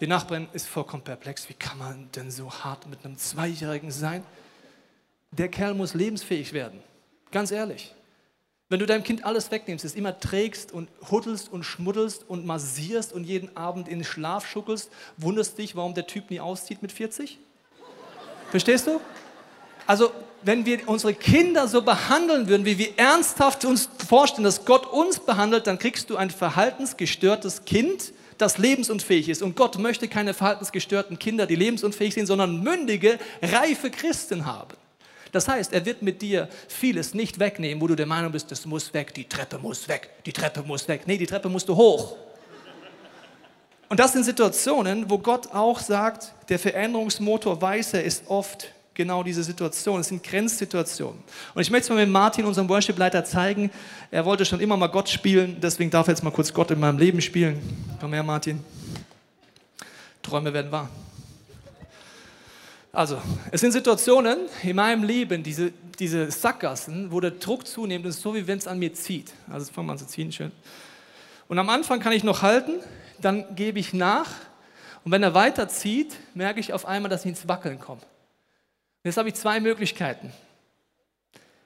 [0.00, 1.48] Die Nachbarin ist vollkommen perplex.
[1.48, 4.24] Wie kann man denn so hart mit einem Zweijährigen sein?
[5.30, 6.80] Der Kerl muss lebensfähig werden.
[7.30, 7.94] Ganz ehrlich.
[8.68, 13.12] Wenn du deinem Kind alles wegnimmst, es immer trägst und huddelst und schmuddelst und massierst
[13.12, 16.90] und jeden Abend in den Schlaf schuckelst, wunderst dich, warum der Typ nie auszieht mit
[16.90, 17.38] 40?
[18.50, 19.00] Verstehst du?
[19.86, 20.10] Also,
[20.42, 25.18] wenn wir unsere Kinder so behandeln würden, wie wir ernsthaft uns vorstellen, dass Gott uns
[25.18, 29.42] behandelt, dann kriegst du ein verhaltensgestörtes Kind, das lebensunfähig ist.
[29.42, 34.76] Und Gott möchte keine verhaltensgestörten Kinder, die lebensunfähig sind, sondern mündige, reife Christen haben.
[35.32, 38.64] Das heißt, er wird mit dir vieles nicht wegnehmen, wo du der Meinung bist, das
[38.64, 41.02] muss weg, die Treppe muss weg, die Treppe muss weg.
[41.06, 42.16] Nee, die Treppe musst du hoch.
[43.88, 49.42] Und das sind Situationen, wo Gott auch sagt, der Veränderungsmotor Weißer ist oft genau diese
[49.42, 50.00] Situation.
[50.00, 51.22] Es sind Grenzsituationen.
[51.54, 53.70] Und ich möchte es mal mit Martin, unserem Worship-Leiter, zeigen.
[54.10, 56.80] Er wollte schon immer mal Gott spielen, deswegen darf er jetzt mal kurz Gott in
[56.80, 57.62] meinem Leben spielen.
[58.00, 58.62] Komm her, Martin.
[60.22, 60.90] Träume werden wahr.
[62.92, 63.18] Also,
[63.52, 68.34] es sind Situationen in meinem Leben, diese, diese Sackgassen, wo der Druck zunimmt ist so,
[68.34, 69.32] wie wenn es an mir zieht.
[69.50, 70.52] Also, fangen wir an zu ziehen, schön.
[71.46, 72.80] Und am Anfang kann ich noch halten,
[73.20, 74.28] dann gebe ich nach
[75.04, 78.00] und wenn er weiterzieht, merke ich auf einmal, dass ich ins Wackeln komme.
[79.04, 80.32] Jetzt habe ich zwei Möglichkeiten.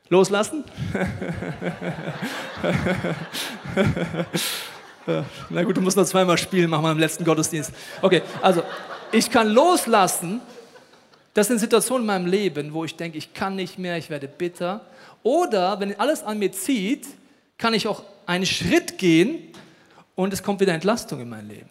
[0.09, 0.65] Loslassen.
[5.51, 7.73] Na gut, du musst noch zweimal spielen, machen wir im letzten Gottesdienst.
[8.03, 8.63] Okay, also
[9.11, 10.41] ich kann loslassen
[11.35, 14.29] das sind Situationen in meinem Leben, wo ich denke, ich kann nicht mehr, ich werde
[14.29, 14.83] bitter.
[15.23, 17.07] Oder wenn alles an mir zieht,
[17.57, 19.39] kann ich auch einen Schritt gehen
[20.15, 21.71] und es kommt wieder Entlastung in mein Leben.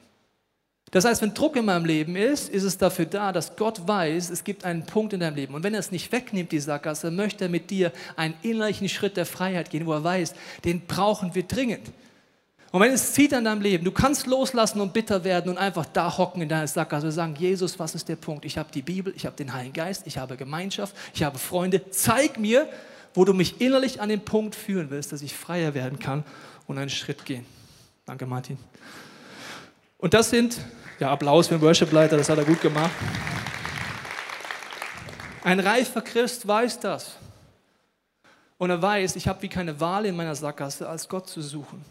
[0.91, 4.29] Das heißt, wenn Druck in meinem Leben ist, ist es dafür da, dass Gott weiß,
[4.29, 5.53] es gibt einen Punkt in deinem Leben.
[5.53, 9.15] Und wenn er es nicht wegnimmt, die Sackgasse, möchte er mit dir einen innerlichen Schritt
[9.15, 10.33] der Freiheit gehen, wo er weiß,
[10.65, 11.91] den brauchen wir dringend.
[12.71, 15.85] Und wenn es zieht an deinem Leben, du kannst loslassen und bitter werden und einfach
[15.85, 18.43] da hocken in deiner Sackgasse und sagen, Jesus, was ist der Punkt?
[18.43, 21.89] Ich habe die Bibel, ich habe den Heiligen Geist, ich habe Gemeinschaft, ich habe Freunde.
[21.91, 22.67] Zeig mir,
[23.13, 26.23] wo du mich innerlich an den Punkt führen willst, dass ich freier werden kann
[26.67, 27.45] und einen Schritt gehen.
[28.05, 28.57] Danke, Martin.
[29.97, 30.57] Und das sind,
[30.99, 32.91] ja, Applaus für den Worship-Leiter, das hat er gut gemacht.
[35.43, 37.17] Ein reifer Christ weiß das.
[38.57, 41.83] Und er weiß, ich habe wie keine Wahl in meiner Sackgasse, als Gott zu suchen.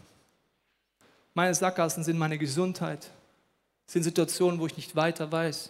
[1.33, 3.09] Meine Sackgassen sind meine Gesundheit,
[3.87, 5.69] sind Situationen, wo ich nicht weiter weiß.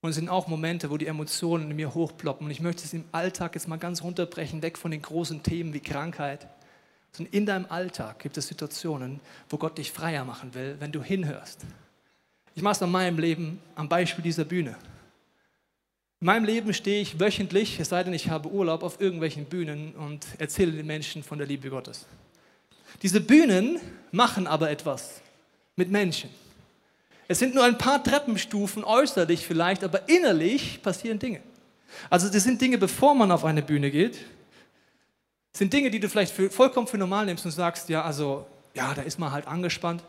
[0.00, 2.46] Und es sind auch Momente, wo die Emotionen in mir hochploppen.
[2.46, 5.74] Und ich möchte es im Alltag jetzt mal ganz runterbrechen, weg von den großen Themen
[5.74, 6.46] wie Krankheit.
[7.12, 11.02] Sondern in deinem Alltag gibt es Situationen, wo Gott dich freier machen will, wenn du
[11.02, 11.64] hinhörst.
[12.54, 14.76] Ich mache es an meinem Leben am Beispiel dieser Bühne.
[16.20, 19.94] In meinem Leben stehe ich wöchentlich, es sei denn, ich habe Urlaub, auf irgendwelchen Bühnen
[19.94, 22.06] und erzähle den Menschen von der Liebe Gottes.
[23.02, 23.78] Diese Bühnen
[24.10, 25.20] machen aber etwas
[25.76, 26.30] mit Menschen.
[27.28, 31.40] Es sind nur ein paar Treppenstufen äußerlich vielleicht, aber innerlich passieren Dinge.
[32.10, 34.18] Also das sind Dinge, bevor man auf eine Bühne geht.
[35.58, 38.94] Sind Dinge, die du vielleicht für, vollkommen für normal nimmst und sagst, ja, also, ja,
[38.94, 40.04] da ist man halt angespannt.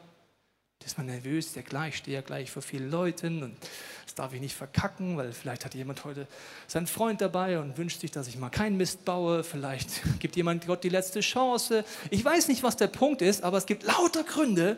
[0.78, 3.58] Da ist man nervös, ja klar, ich stehe ja gleich vor vielen Leuten und
[4.06, 6.28] das darf ich nicht verkacken, weil vielleicht hat jemand heute
[6.68, 9.44] seinen Freund dabei und wünscht sich, dass ich mal keinen Mist baue.
[9.44, 11.84] Vielleicht gibt jemand Gott die letzte Chance.
[12.12, 14.78] Ich weiß nicht, was der Punkt ist, aber es gibt lauter Gründe,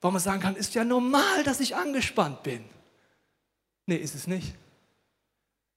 [0.00, 2.64] warum man sagen kann, ist ja normal, dass ich angespannt bin.
[3.84, 4.54] Nee, ist es nicht.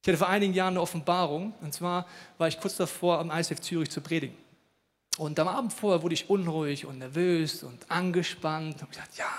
[0.01, 2.07] Ich hatte vor einigen Jahren eine Offenbarung, und zwar
[2.39, 4.35] war ich kurz davor, am ISF Zürich zu predigen.
[5.17, 8.81] Und am Abend vorher wurde ich unruhig und nervös und angespannt.
[8.81, 9.29] Und gesagt, ja,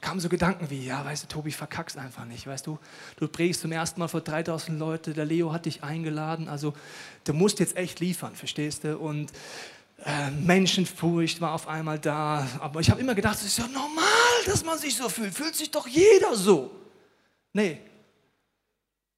[0.00, 2.46] kamen so Gedanken wie, ja, weißt du, Tobi, verkackst einfach nicht.
[2.46, 2.78] Weißt du,
[3.16, 6.74] du predigst zum ersten Mal vor 3000 Leute, der Leo hat dich eingeladen, also
[7.24, 8.98] du musst jetzt echt liefern, verstehst du?
[8.98, 9.32] Und
[10.04, 12.46] äh, Menschenfurcht war auf einmal da.
[12.60, 14.04] Aber ich habe immer gedacht, es ist ja normal,
[14.46, 15.34] dass man sich so fühlt.
[15.34, 16.70] Fühlt sich doch jeder so.
[17.52, 17.80] Nee.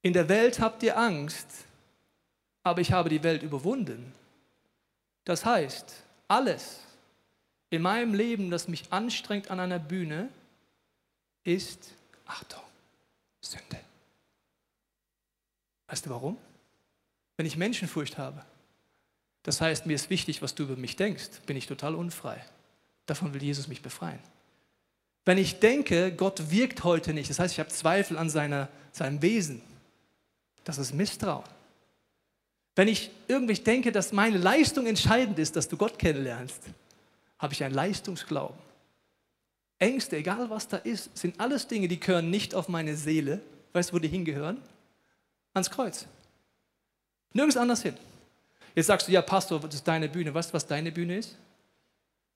[0.02, 1.46] In der Welt habt ihr Angst,
[2.62, 4.12] aber ich habe die Welt überwunden.
[5.24, 5.94] Das heißt,
[6.28, 6.80] alles
[7.68, 10.28] in meinem Leben, das mich anstrengt an einer Bühne,
[11.44, 11.92] ist,
[12.26, 12.62] Achtung,
[13.40, 13.80] Sünde.
[15.86, 16.36] Weißt du warum?
[17.36, 18.44] Wenn ich Menschenfurcht habe,
[19.42, 22.44] das heißt, mir ist wichtig, was du über mich denkst, bin ich total unfrei.
[23.06, 24.20] Davon will Jesus mich befreien.
[25.24, 29.22] Wenn ich denke, Gott wirkt heute nicht, das heißt, ich habe Zweifel an seiner, seinem
[29.22, 29.62] Wesen,
[30.64, 31.44] das ist Misstrauen.
[32.76, 36.62] Wenn ich irgendwie denke, dass meine Leistung entscheidend ist, dass du Gott kennenlernst,
[37.38, 38.56] habe ich einen Leistungsglauben.
[39.78, 43.40] Ängste, egal was da ist, sind alles Dinge, die gehören nicht auf meine Seele.
[43.72, 44.60] Weißt du, wo die hingehören?
[45.54, 46.06] Ans Kreuz.
[47.32, 47.96] Nirgends anders hin.
[48.74, 50.32] Jetzt sagst du, ja, Pastor, das ist deine Bühne.
[50.32, 51.36] Weißt du, was deine Bühne ist?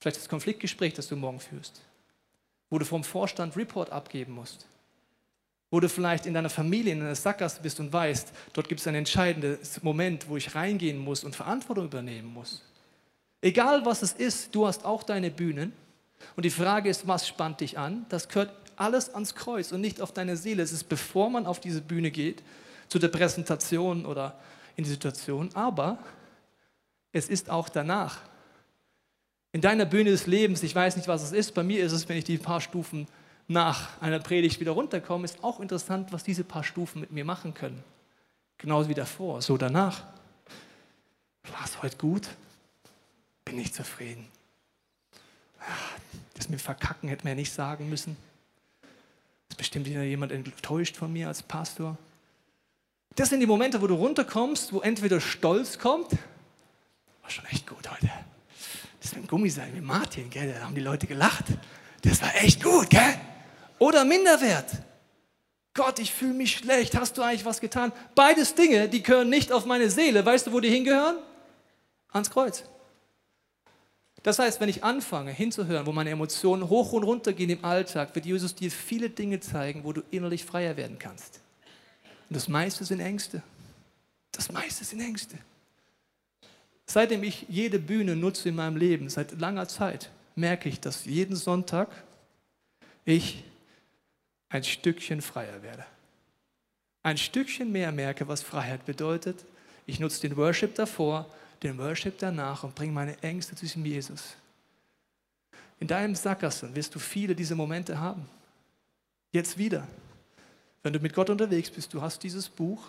[0.00, 1.80] Vielleicht das Konfliktgespräch, das du morgen führst.
[2.70, 4.66] Wo du vom Vorstand Report abgeben musst
[5.74, 8.86] wo du vielleicht in deiner Familie in einer Sackgasse bist und weißt, dort gibt es
[8.86, 12.62] einen entscheidenden Moment, wo ich reingehen muss und Verantwortung übernehmen muss.
[13.42, 15.72] Egal was es ist, du hast auch deine Bühnen.
[16.36, 18.06] Und die Frage ist, was spannt dich an?
[18.08, 20.62] Das gehört alles ans Kreuz und nicht auf deine Seele.
[20.62, 22.44] Es ist, bevor man auf diese Bühne geht,
[22.86, 24.38] zu der Präsentation oder
[24.76, 25.98] in die Situation, aber
[27.10, 28.20] es ist auch danach.
[29.50, 32.08] In deiner Bühne des Lebens, ich weiß nicht, was es ist, bei mir ist es,
[32.08, 33.08] wenn ich die paar Stufen
[33.48, 37.54] nach einer Predigt wieder runterkomme, ist auch interessant, was diese paar Stufen mit mir machen
[37.54, 37.82] können.
[38.58, 40.02] Genauso wie davor, so danach.
[41.50, 42.28] War es heute gut?
[43.44, 44.26] Bin ich zufrieden.
[46.34, 48.16] Das mit Verkacken hätte man ja nicht sagen müssen.
[49.50, 51.98] Ist bestimmt wieder jemand enttäuscht von mir als Pastor.
[53.16, 56.12] Das sind die Momente, wo du runterkommst, wo entweder Stolz kommt,
[57.22, 58.10] war schon echt gut heute.
[59.00, 60.52] Das ist ein Gummiseil wie Martin, gell?
[60.52, 61.44] da haben die Leute gelacht.
[62.02, 63.14] Das war echt gut, gell?
[63.78, 64.70] Oder Minderwert.
[65.74, 66.96] Gott, ich fühle mich schlecht.
[66.96, 67.92] Hast du eigentlich was getan?
[68.14, 70.24] Beides Dinge, die gehören nicht auf meine Seele.
[70.24, 71.18] Weißt du, wo die hingehören?
[72.12, 72.64] Ans Kreuz.
[74.22, 78.14] Das heißt, wenn ich anfange hinzuhören, wo meine Emotionen hoch und runter gehen im Alltag,
[78.14, 81.40] wird Jesus dir viele Dinge zeigen, wo du innerlich freier werden kannst.
[82.30, 83.42] Und das meiste sind Ängste.
[84.32, 85.36] Das meiste sind Ängste.
[86.86, 91.36] Seitdem ich jede Bühne nutze in meinem Leben, seit langer Zeit, merke ich, dass jeden
[91.36, 91.88] Sonntag
[93.04, 93.44] ich
[94.54, 95.84] ein Stückchen freier werde.
[97.02, 99.44] Ein Stückchen mehr merke, was Freiheit bedeutet.
[99.84, 101.26] Ich nutze den Worship davor,
[101.64, 104.36] den Worship danach und bring meine Ängste zu diesem Jesus.
[105.80, 108.28] In deinem Sackgassen wirst du viele dieser Momente haben.
[109.32, 109.88] Jetzt wieder.
[110.84, 112.80] Wenn du mit Gott unterwegs bist, du hast dieses Buch,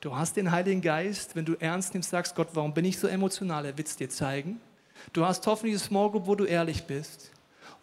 [0.00, 3.08] du hast den Heiligen Geist, wenn du ernst nimmst, sagst, Gott, warum bin ich so
[3.08, 3.66] emotional?
[3.66, 4.60] Er wird es dir zeigen.
[5.12, 7.32] Du hast hoffentlich eine Small Group, wo du ehrlich bist.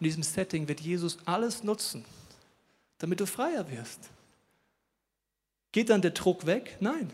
[0.00, 2.02] in diesem Setting wird Jesus alles nutzen,
[2.98, 4.10] damit du freier wirst.
[5.72, 6.76] Geht dann der Druck weg?
[6.80, 7.12] Nein.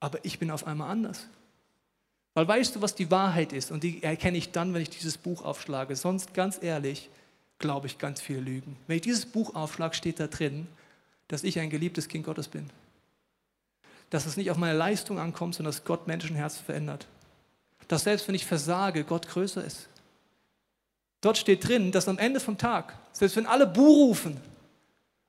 [0.00, 1.26] Aber ich bin auf einmal anders.
[2.34, 3.70] Weil weißt du, was die Wahrheit ist?
[3.70, 5.94] Und die erkenne ich dann, wenn ich dieses Buch aufschlage.
[5.94, 7.10] Sonst, ganz ehrlich,
[7.58, 8.76] glaube ich ganz viele Lügen.
[8.86, 10.66] Wenn ich dieses Buch aufschlage, steht da drin,
[11.28, 12.70] dass ich ein geliebtes Kind Gottes bin.
[14.10, 17.06] Dass es nicht auf meine Leistung ankommt, sondern dass Gott Menschenherzen verändert.
[17.88, 19.88] Dass selbst wenn ich versage, Gott größer ist.
[21.20, 24.40] Dort steht drin, dass am Ende vom Tag, selbst wenn alle Buh rufen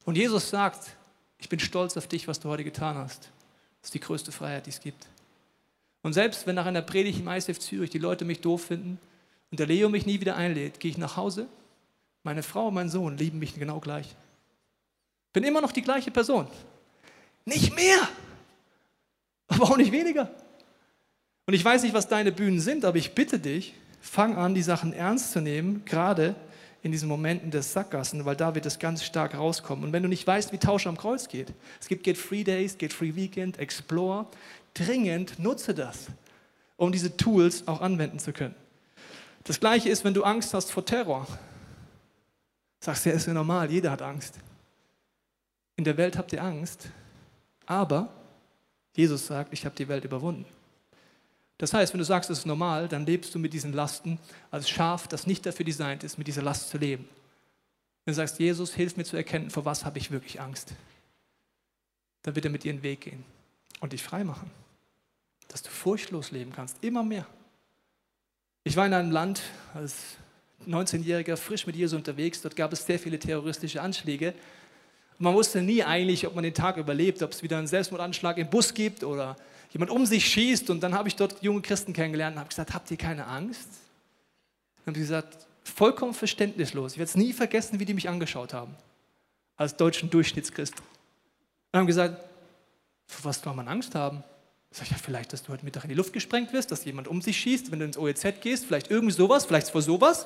[0.05, 0.95] und Jesus sagt,
[1.37, 3.29] ich bin stolz auf dich, was du heute getan hast,
[3.81, 5.07] das ist die größte Freiheit, die es gibt.
[6.01, 8.99] Und selbst wenn nach einer Predigt im ISF Zürich die Leute mich doof finden
[9.51, 11.47] und der Leo mich nie wieder einlädt, gehe ich nach Hause.
[12.23, 14.15] Meine Frau und mein Sohn lieben mich genau gleich.
[15.33, 16.47] Bin immer noch die gleiche Person.
[17.43, 18.07] Nicht mehr,
[19.47, 20.29] aber auch nicht weniger.
[21.47, 24.63] Und ich weiß nicht, was deine Bühnen sind, aber ich bitte dich, fang an, die
[24.63, 26.35] Sachen ernst zu nehmen, gerade
[26.85, 29.85] in diesen Momenten des Sackgassen, weil da wird es ganz stark rauskommen.
[29.85, 32.77] Und wenn du nicht weißt, wie Tausch am Kreuz geht, es gibt Get Free Days,
[32.77, 34.27] Get Free Weekend, Explore,
[34.75, 36.05] dringend nutze das,
[36.77, 38.53] um diese Tools auch anwenden zu können.
[39.45, 41.25] Das gleiche ist, wenn du Angst hast vor Terror.
[42.81, 44.35] Sagst du, ja, ist ja normal, jeder hat Angst.
[45.77, 46.89] In der Welt habt ihr Angst,
[47.65, 48.09] aber
[48.95, 50.45] Jesus sagt, ich habe die Welt überwunden.
[51.57, 54.19] Das heißt, wenn du sagst, es ist normal, dann lebst du mit diesen Lasten
[54.51, 57.07] als Schaf, das nicht dafür designt ist, mit dieser Last zu leben.
[58.03, 60.73] Wenn du sagst, Jesus, hilf mir zu erkennen, vor was habe ich wirklich Angst,
[62.23, 63.23] dann wird er mit dir den Weg gehen
[63.79, 64.51] und dich frei machen
[65.47, 67.25] dass du furchtlos leben kannst, immer mehr.
[68.63, 69.41] Ich war in einem Land
[69.73, 70.17] als
[70.67, 74.33] 19-Jähriger frisch mit Jesus unterwegs, dort gab es sehr viele terroristische Anschläge.
[75.17, 78.49] Man wusste nie eigentlich, ob man den Tag überlebt, ob es wieder einen Selbstmordanschlag im
[78.49, 79.37] Bus gibt oder
[79.75, 80.69] jemand um sich schießt.
[80.69, 83.67] Und dann habe ich dort junge Christen kennengelernt und habe gesagt, habt ihr keine Angst?
[84.77, 86.93] Dann haben sie gesagt, vollkommen verständnislos.
[86.93, 88.73] Ich werde es nie vergessen, wie die mich angeschaut haben,
[89.57, 90.75] als deutschen Durchschnittschrist.
[91.73, 92.23] Und haben gesagt,
[93.05, 94.23] vor was soll man Angst haben?
[94.71, 97.21] Ich, ja, vielleicht, dass du heute Mittag in die Luft gesprengt wirst, dass jemand um
[97.21, 100.25] sich schießt, wenn du ins OEZ gehst, vielleicht irgendwie sowas, vielleicht vor sowas.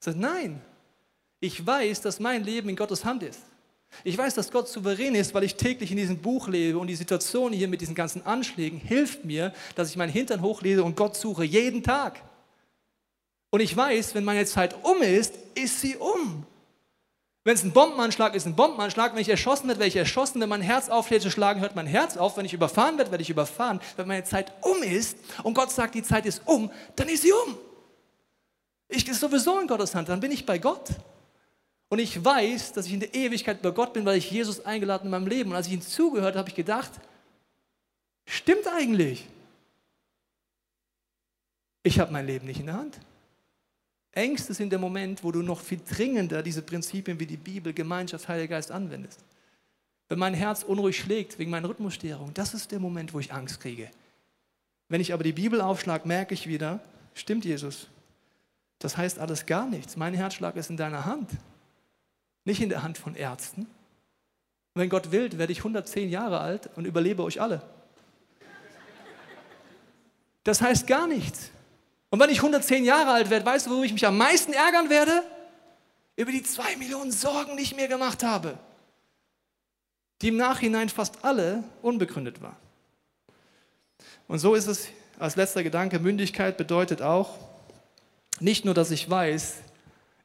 [0.00, 0.60] Ich sage, nein,
[1.38, 3.40] ich weiß, dass mein Leben in Gottes Hand ist.
[4.04, 6.96] Ich weiß, dass Gott souverän ist, weil ich täglich in diesem Buch lebe und die
[6.96, 11.16] Situation hier mit diesen ganzen Anschlägen hilft mir, dass ich meinen Hintern hochlese und Gott
[11.16, 12.22] suche jeden Tag.
[13.50, 16.46] Und ich weiß, wenn meine Zeit um ist, ist sie um.
[17.44, 19.14] Wenn es ein Bombenanschlag ist, ein Bombenanschlag.
[19.14, 20.38] Wenn ich erschossen werde, werde ich erschossen.
[20.38, 22.36] Wenn mein Herz aufhört zu schlagen, hört mein Herz auf.
[22.36, 23.80] Wenn ich überfahren werde, werde ich überfahren.
[23.96, 27.32] Wenn meine Zeit um ist und Gott sagt, die Zeit ist um, dann ist sie
[27.32, 27.56] um.
[28.88, 30.90] Ich bin sowieso in Gottes Hand, dann bin ich bei Gott.
[31.88, 35.06] Und ich weiß, dass ich in der Ewigkeit bei Gott bin, weil ich Jesus eingeladen
[35.06, 35.50] in meinem Leben.
[35.50, 36.90] Und als ich ihm zugehört habe, habe ich gedacht,
[38.26, 39.26] stimmt eigentlich.
[41.82, 43.00] Ich habe mein Leben nicht in der Hand.
[44.12, 48.28] Ängste sind der Moment, wo du noch viel dringender diese Prinzipien wie die Bibel, Gemeinschaft,
[48.28, 49.20] Heiliger Geist anwendest.
[50.08, 53.60] Wenn mein Herz unruhig schlägt wegen meiner Rhythmusstörung, das ist der Moment, wo ich Angst
[53.60, 53.90] kriege.
[54.88, 56.80] Wenn ich aber die Bibel aufschlage, merke ich wieder,
[57.18, 57.88] Stimmt, Jesus.
[58.78, 59.96] Das heißt alles gar nichts.
[59.96, 61.28] Mein Herzschlag ist in deiner Hand,
[62.48, 63.62] nicht in der Hand von Ärzten.
[63.62, 67.62] Und wenn Gott will, werde ich 110 Jahre alt und überlebe euch alle.
[70.42, 71.50] Das heißt gar nichts.
[72.10, 74.88] Und wenn ich 110 Jahre alt werde, weißt du, wo ich mich am meisten ärgern
[74.88, 75.22] werde?
[76.16, 78.58] Über die zwei Millionen Sorgen, die ich mir gemacht habe.
[80.22, 82.56] Die im Nachhinein fast alle unbegründet waren.
[84.26, 87.38] Und so ist es als letzter Gedanke, Mündigkeit bedeutet auch,
[88.40, 89.56] nicht nur, dass ich weiß,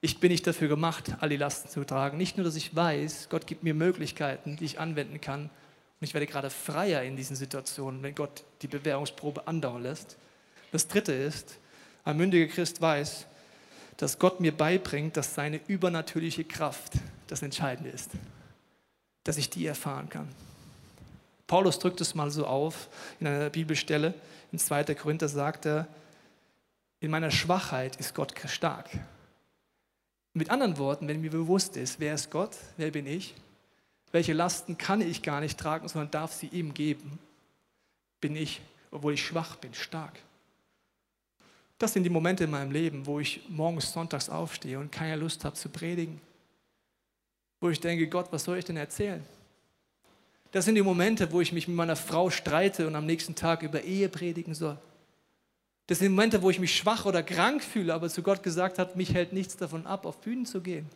[0.04, 2.18] ich bin nicht dafür gemacht, all die Lasten zu tragen.
[2.18, 5.44] Nicht nur, dass ich weiß, Gott gibt mir Möglichkeiten, die ich anwenden kann.
[5.44, 5.50] Und
[6.02, 10.18] ich werde gerade freier in diesen Situationen, wenn Gott die Bewährungsprobe andauern lässt.
[10.74, 11.58] Das Dritte ist,
[12.04, 13.28] ein mündiger Christ weiß,
[13.96, 16.96] dass Gott mir beibringt, dass seine übernatürliche Kraft
[17.28, 18.12] das Entscheidende ist.
[19.24, 20.28] Dass ich die erfahren kann.
[21.48, 22.90] Paulus drückt es mal so auf
[23.22, 24.14] in einer Bibelstelle.
[24.52, 24.84] In 2.
[24.96, 25.88] Korinther sagt er,
[27.00, 28.90] in meiner Schwachheit ist Gott stark.
[30.34, 33.36] Mit anderen Worten, wenn mir bewusst ist, wer ist Gott, wer bin ich,
[34.12, 37.20] welche Lasten kann ich gar nicht tragen, sondern darf sie ihm geben,
[38.20, 40.20] bin ich, obwohl ich schwach bin, stark.
[41.78, 45.44] Das sind die Momente in meinem Leben, wo ich morgens sonntags aufstehe und keine Lust
[45.44, 46.22] habe zu predigen.
[47.60, 49.24] Wo ich denke, Gott, was soll ich denn erzählen?
[50.52, 53.64] Das sind die Momente, wo ich mich mit meiner Frau streite und am nächsten Tag
[53.64, 54.78] über Ehe predigen soll.
[55.88, 58.96] Das sind Momente, wo ich mich schwach oder krank fühle, aber zu Gott gesagt hat,
[58.96, 60.88] mich hält nichts davon ab, auf Bühnen zu gehen.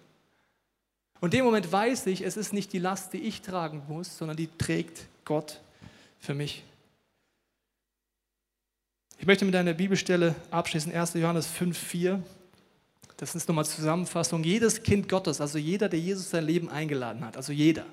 [1.19, 4.17] Und in dem Moment weiß ich, es ist nicht die Last, die ich tragen muss,
[4.17, 5.61] sondern die trägt Gott
[6.19, 6.63] für mich.
[9.19, 11.15] Ich möchte mit einer Bibelstelle abschließen, 1.
[11.15, 12.21] Johannes 5,4.
[13.17, 14.43] Das ist nochmal Zusammenfassung.
[14.43, 17.85] Jedes Kind Gottes, also jeder, der Jesus sein Leben eingeladen hat, also jeder,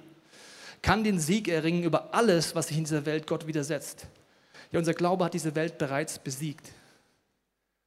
[0.82, 4.06] kann den Sieg erringen über alles, was sich in dieser Welt Gott widersetzt.
[4.70, 6.70] Ja, unser Glaube hat diese Welt bereits besiegt.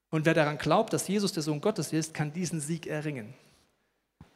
[0.09, 3.33] Und wer daran glaubt, dass Jesus der Sohn Gottes ist, kann diesen Sieg erringen.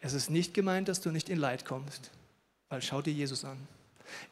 [0.01, 2.11] Es ist nicht gemeint, dass du nicht in Leid kommst,
[2.69, 3.57] weil schau dir Jesus an.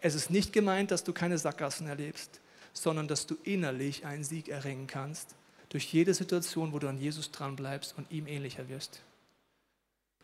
[0.02, 2.42] Es ist nicht gemeint, dass du keine Sackgassen erlebst,
[2.74, 5.36] sondern dass du innerlich einen Sieg erringen kannst
[5.70, 9.02] durch jede Situation, wo du an Jesus dran bleibst und ihm ähnlicher wirst.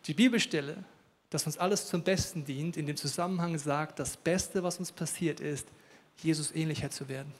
[0.08, 0.84] Die Bibelstelle,
[1.30, 5.39] dass uns alles zum Besten dient, in dem Zusammenhang sagt, das Beste, was uns passiert
[5.39, 5.67] ist,
[6.17, 7.32] Jesus ähnlicher zu werden.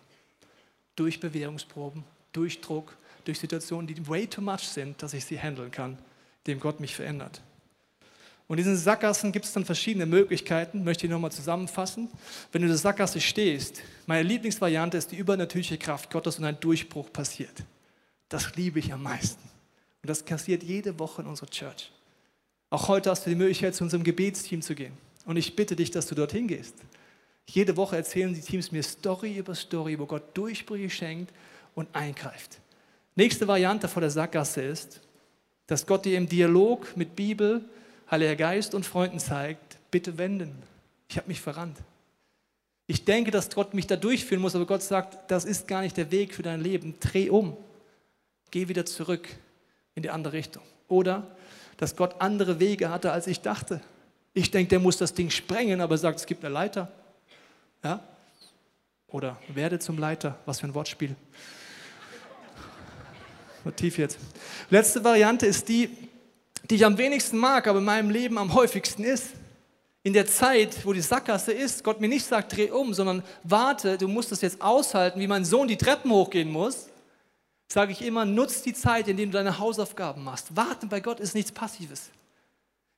[0.95, 2.95] Durch Bewährungsproben, durch Druck,
[3.27, 5.97] durch Situationen, die way too much sind, dass ich sie handeln kann,
[6.47, 7.41] dem Gott mich verändert.
[8.47, 12.09] Und in diesen Sackgassen gibt es dann verschiedene Möglichkeiten, möchte ich nochmal zusammenfassen.
[12.51, 16.59] Wenn du in der Sackgasse stehst, meine Lieblingsvariante ist die übernatürliche Kraft Gottes und ein
[16.59, 17.63] Durchbruch passiert.
[18.29, 19.41] Das liebe ich am meisten.
[20.03, 21.91] Und das passiert jede Woche in unserer Church.
[22.69, 24.93] Auch heute hast du die Möglichkeit, zu unserem Gebetsteam zu gehen.
[25.25, 26.75] Und ich bitte dich, dass du dorthin gehst.
[27.47, 31.33] Jede Woche erzählen die Teams mir Story über Story, wo Gott Durchbrüche schenkt
[31.73, 32.59] und eingreift.
[33.15, 34.99] Nächste Variante vor der Sackgasse ist,
[35.67, 37.63] dass Gott dir im Dialog mit Bibel,
[38.12, 40.62] Heiliger Geist und Freunden zeigt, bitte wenden.
[41.10, 41.78] Ich habe mich verrannt.
[42.88, 45.97] Ich denke, dass Gott mich da durchführen muss, aber Gott sagt, das ist gar nicht
[45.97, 46.95] der Weg für dein Leben.
[46.99, 47.58] Dreh um.
[48.51, 49.28] Geh wieder zurück
[49.95, 50.62] in die andere Richtung.
[50.88, 51.25] Oder,
[51.78, 53.82] dass Gott andere Wege hatte, als ich dachte.
[54.34, 56.91] Ich denke, der muss das Ding sprengen, aber sagt, es gibt eine Leiter.
[57.84, 58.04] Ja?
[59.08, 60.38] Oder werde zum Leiter.
[60.45, 61.15] Was für ein Wortspiel.
[63.65, 64.17] Motiv jetzt.
[64.69, 65.89] Letzte Variante ist die,
[66.69, 69.30] die ich am wenigsten mag, aber in meinem Leben am häufigsten ist.
[70.04, 73.97] In der Zeit, wo die Sackgasse ist, Gott mir nicht sagt, dreh um, sondern warte,
[73.97, 76.89] du musst das jetzt aushalten, wie mein Sohn die Treppen hochgehen muss,
[77.67, 80.56] sage ich immer, nutz die Zeit, indem du deine Hausaufgaben machst.
[80.56, 82.12] Warten bei Gott ist nichts Passives.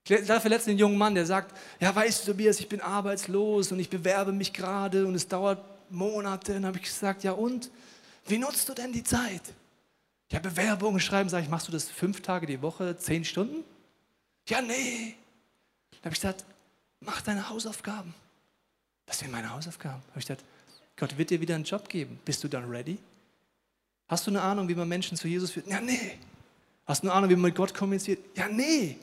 [0.04, 3.72] Ich treffe letztens einen jungen Mann, der sagt, ja, weißt du, Tobias, ich bin arbeitslos
[3.72, 6.52] und ich bewerbe mich gerade und es dauert Monate.
[6.52, 7.70] Und dann habe ich gesagt, ja und?
[8.26, 9.42] Wie nutzt du denn die Zeit?
[10.32, 13.64] Ja, Bewerbungen schreiben, sage ich, machst du das fünf Tage die Woche, zehn Stunden?
[14.48, 15.16] Ja, nee.
[15.92, 16.46] Dann habe ich gesagt,
[17.00, 18.14] mach deine Hausaufgaben.
[19.06, 20.02] Was sind meine Hausaufgaben?
[20.10, 20.44] Habe ich gesagt,
[20.98, 22.20] Gott wird dir wieder einen Job geben.
[22.26, 22.98] Bist du dann ready?
[24.10, 25.68] Hast du eine Ahnung, wie man Menschen zu Jesus führt?
[25.68, 26.18] Ja, nee.
[26.86, 28.20] Hast du eine Ahnung, wie man mit Gott kommuniziert?
[28.36, 28.98] Ja, nee.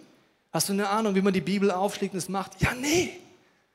[0.53, 2.61] Hast du eine Ahnung, wie man die Bibel aufschlägt und es macht?
[2.61, 3.19] Ja, nee.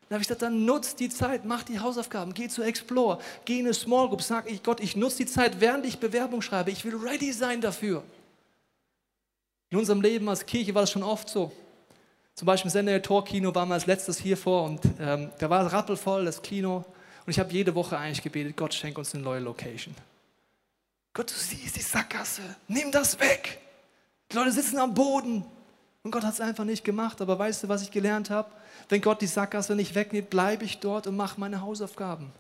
[0.10, 3.60] Dann habe ich gesagt, dann nutzt die Zeit, mach die Hausaufgaben, geh zu Explore, geh
[3.60, 6.72] in eine Small Group, sag ich Gott, ich nutze die Zeit, während ich Bewerbung schreibe.
[6.72, 8.04] Ich will ready sein dafür.
[9.70, 11.52] In unserem Leben als Kirche war das schon oft so.
[12.34, 15.64] Zum Beispiel im Sender Tor-Kino waren wir als letztes hier vor und ähm, da war
[15.68, 16.78] es rappelvoll, das Kino.
[17.26, 19.94] Und ich habe jede Woche eigentlich gebetet, Gott schenk uns eine neue Location.
[21.14, 23.60] Gott, du siehst die Sackgasse, nimm das weg.
[24.32, 25.46] Die Leute sitzen am Boden.
[26.02, 27.20] Und Gott hat es einfach nicht gemacht.
[27.22, 28.50] Aber weißt du, was ich gelernt habe?
[28.90, 32.32] Wenn Gott die Sackgasse nicht wegnimmt, bleibe ich dort und mache meine Hausaufgaben.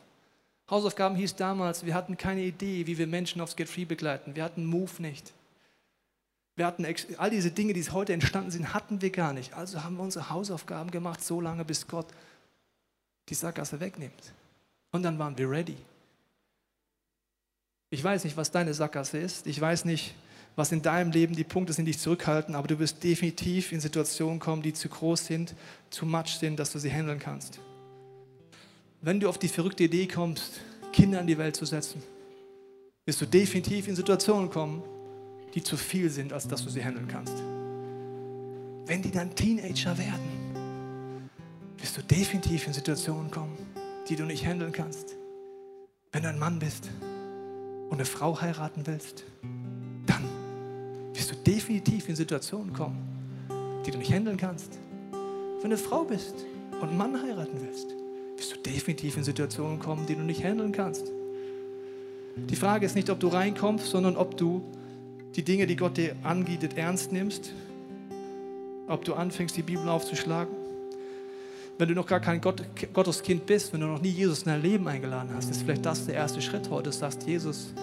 [0.69, 4.35] Hausaufgaben hieß damals, wir hatten keine Idee, wie wir Menschen aufs Get Free begleiten.
[4.35, 5.31] Wir hatten Move nicht.
[6.55, 6.85] Wir hatten
[7.17, 9.53] all diese Dinge, die heute entstanden sind, hatten wir gar nicht.
[9.53, 12.07] Also haben wir unsere Hausaufgaben gemacht, so lange, bis Gott
[13.29, 14.33] die Sackgasse wegnimmt.
[14.91, 15.77] Und dann waren wir ready.
[17.91, 19.47] Ich weiß nicht, was deine Sackgasse ist.
[19.47, 20.13] Ich weiß nicht,
[20.59, 23.79] was in deinem Leben die Punkte sind, die dich zurückhalten, aber du wirst definitiv in
[23.79, 25.55] Situationen kommen, die zu groß sind,
[25.89, 27.61] zu much sind, dass du sie handeln kannst.
[29.01, 30.59] Wenn du auf die verrückte Idee kommst,
[30.91, 32.03] Kinder in die Welt zu setzen,
[33.05, 34.83] wirst du definitiv in Situationen kommen,
[35.55, 37.41] die zu viel sind, als dass du sie handeln kannst.
[38.85, 41.29] Wenn die dann Teenager werden,
[41.77, 43.57] wirst du definitiv in Situationen kommen,
[44.09, 45.15] die du nicht handeln kannst.
[46.11, 46.89] Wenn du ein Mann bist
[47.89, 49.23] und eine Frau heiraten willst,
[51.49, 52.99] definitiv in Situationen kommen,
[53.83, 54.77] die du nicht handeln kannst.
[55.63, 56.35] Wenn du Frau bist
[56.79, 57.87] und einen Mann heiraten willst,
[58.37, 61.11] wirst du definitiv in Situationen kommen, die du nicht handeln kannst.
[62.35, 64.61] Die Frage ist nicht, ob du reinkommst, sondern ob du
[65.35, 67.51] die Dinge, die Gott dir anbietet, ernst nimmst.
[68.87, 70.53] Ob du anfängst, die Bibel aufzuschlagen.
[71.79, 74.61] Wenn du noch gar kein Gott, Gotteskind bist, wenn du noch nie Jesus in dein
[74.61, 76.91] Leben eingeladen hast, ist vielleicht das der erste Schritt heute.
[76.91, 77.73] Du sagst, Jesus,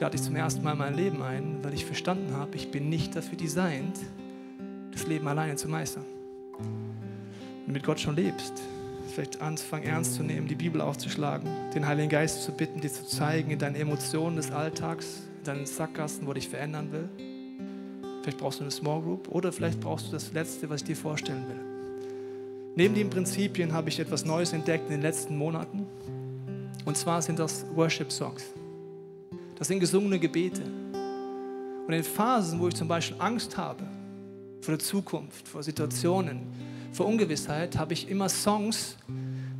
[0.00, 2.88] lade dich zum ersten Mal in mein Leben ein, weil ich verstanden habe, ich bin
[2.88, 3.98] nicht dafür designt,
[4.92, 6.04] das Leben alleine zu meistern.
[6.58, 8.54] Wenn du mit Gott schon lebst,
[9.14, 13.04] vielleicht anfangen ernst zu nehmen, die Bibel aufzuschlagen, den Heiligen Geist zu bitten, dir zu
[13.04, 17.08] zeigen in deinen Emotionen des Alltags, in deinen Sackgassen, wo dich verändern will.
[18.22, 20.96] Vielleicht brauchst du eine Small Group oder vielleicht brauchst du das Letzte, was ich dir
[20.96, 21.60] vorstellen will.
[22.74, 25.86] Neben den Prinzipien habe ich etwas Neues entdeckt in den letzten Monaten.
[26.84, 28.59] Und zwar sind das Worship-Songs.
[29.60, 30.62] Das sind gesungene Gebete.
[31.86, 33.84] Und in Phasen, wo ich zum Beispiel Angst habe
[34.62, 36.46] vor der Zukunft, vor Situationen,
[36.92, 38.96] vor Ungewissheit, habe ich immer Songs,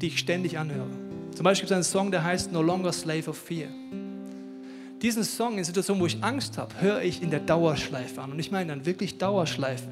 [0.01, 0.89] die ich ständig anhöre.
[1.35, 3.69] Zum Beispiel gibt es einen Song, der heißt No Longer Slave of Fear.
[5.03, 8.33] Diesen Song in Situationen, wo ich Angst habe, höre ich in der Dauerschleife an.
[8.33, 9.91] Und ich meine dann wirklich Dauerschleife.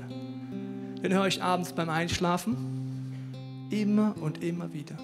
[1.02, 2.56] Den höre ich abends beim Einschlafen.
[3.68, 4.96] Immer und immer wieder.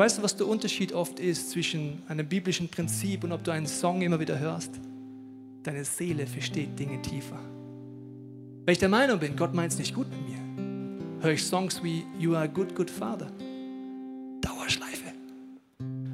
[0.00, 3.66] Weißt du, was der Unterschied oft ist zwischen einem biblischen Prinzip und ob du einen
[3.66, 4.70] Song immer wieder hörst?
[5.62, 7.38] Deine Seele versteht Dinge tiefer.
[8.64, 11.84] Wenn ich der Meinung bin, Gott meint es nicht gut mit mir, höre ich Songs
[11.84, 13.30] wie You are a good, good father.
[14.40, 15.12] Dauerschleife.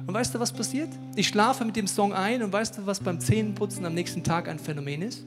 [0.05, 0.89] Und weißt du, was passiert?
[1.15, 4.49] Ich schlafe mit dem Song ein und weißt du, was beim Zähnenputzen am nächsten Tag
[4.49, 5.23] ein Phänomen ist?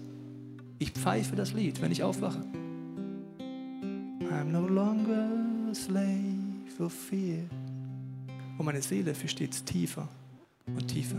[0.78, 2.44] Ich pfeife das Lied, wenn ich aufwache.
[4.30, 5.30] I'm no longer
[5.70, 7.38] a slave of fear.
[8.60, 10.06] Und meine Seele versteht es tiefer
[10.66, 11.16] und tiefer.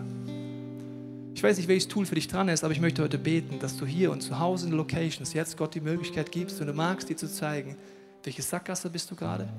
[1.33, 3.77] Ich weiß nicht, welches Tool für dich dran ist, aber ich möchte heute beten, dass
[3.77, 7.09] du hier und zu Hause in Locations jetzt Gott die Möglichkeit gibst, wenn du magst,
[7.09, 7.77] dir zu zeigen,
[8.23, 9.49] welche Sackgasse bist du gerade?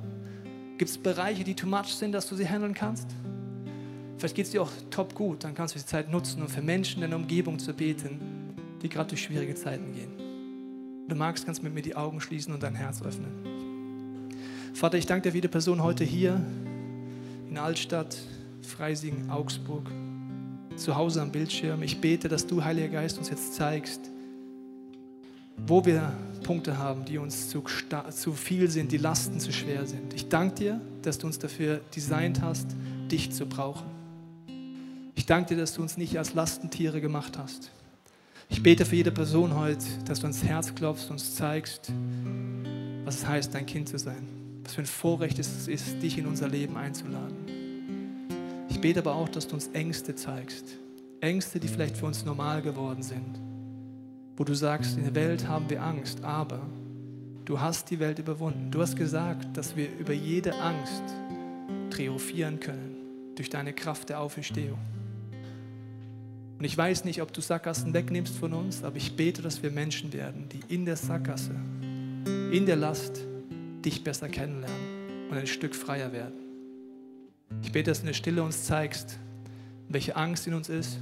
[0.78, 3.08] Gibt es Bereiche, die too much sind, dass du sie handeln kannst?
[4.16, 6.62] Vielleicht geht es dir auch top gut, dann kannst du die Zeit nutzen, um für
[6.62, 8.20] Menschen in der Umgebung zu beten,
[8.80, 10.12] die gerade durch schwierige Zeiten gehen.
[10.18, 14.30] Wenn du magst, kannst du mit mir die Augen schließen und dein Herz öffnen.
[14.72, 16.40] Vater, ich danke dir für jede Person heute hier
[17.52, 18.16] in Altstadt,
[18.62, 19.86] Freising, Augsburg,
[20.74, 21.82] zu Hause am Bildschirm.
[21.82, 24.00] Ich bete, dass du, Heiliger Geist, uns jetzt zeigst,
[25.58, 27.62] wo wir Punkte haben, die uns zu,
[28.10, 30.14] zu viel sind, die Lasten zu schwer sind.
[30.14, 32.68] Ich danke dir, dass du uns dafür designt hast,
[33.10, 33.86] dich zu brauchen.
[35.14, 37.70] Ich danke dir, dass du uns nicht als Lastentiere gemacht hast.
[38.48, 41.92] Ich bete für jede Person heute, dass du ans Herz klopfst und uns zeigst,
[43.04, 44.41] was es heißt, dein Kind zu sein.
[44.64, 48.66] Was für ein Vorrecht es ist, dich in unser Leben einzuladen.
[48.68, 50.78] Ich bete aber auch, dass du uns Ängste zeigst.
[51.20, 53.38] Ängste, die vielleicht für uns normal geworden sind
[54.36, 56.60] wo du sagst, in der Welt haben wir Angst, aber
[57.44, 58.70] du hast die Welt überwunden.
[58.70, 61.02] Du hast gesagt, dass wir über jede Angst
[61.90, 62.96] triumphieren können
[63.36, 64.78] durch deine Kraft der Auferstehung.
[66.58, 69.70] Und ich weiß nicht, ob du Sackgassen wegnimmst von uns, aber ich bete, dass wir
[69.70, 71.54] Menschen werden, die in der Sackgasse,
[72.50, 73.20] in der Last
[73.84, 76.34] dich besser kennenlernen und ein Stück freier werden.
[77.62, 79.18] Ich bete, dass du in der Stille uns zeigst,
[79.88, 80.98] welche Angst in uns ist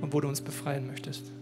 [0.00, 1.32] und wo du uns befreien möchtest.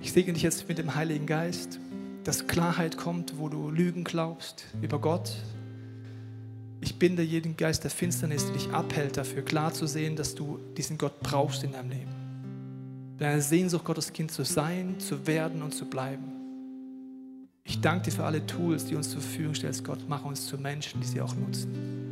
[0.00, 1.80] Ich segne dich jetzt mit dem Heiligen Geist,
[2.24, 5.32] dass Klarheit kommt, wo du Lügen glaubst über Gott.
[6.80, 10.58] Ich binde jeden Geist der Finsternis, der dich abhält, dafür klar zu sehen, dass du
[10.76, 13.14] diesen Gott brauchst in deinem Leben.
[13.18, 16.32] Deine Sehnsucht, Gottes Kind zu sein, zu werden und zu bleiben.
[17.64, 20.00] Ich danke dir für alle Tools, die uns zur Verfügung stellst, Gott.
[20.08, 22.11] Mach uns zu Menschen, die sie auch nutzen.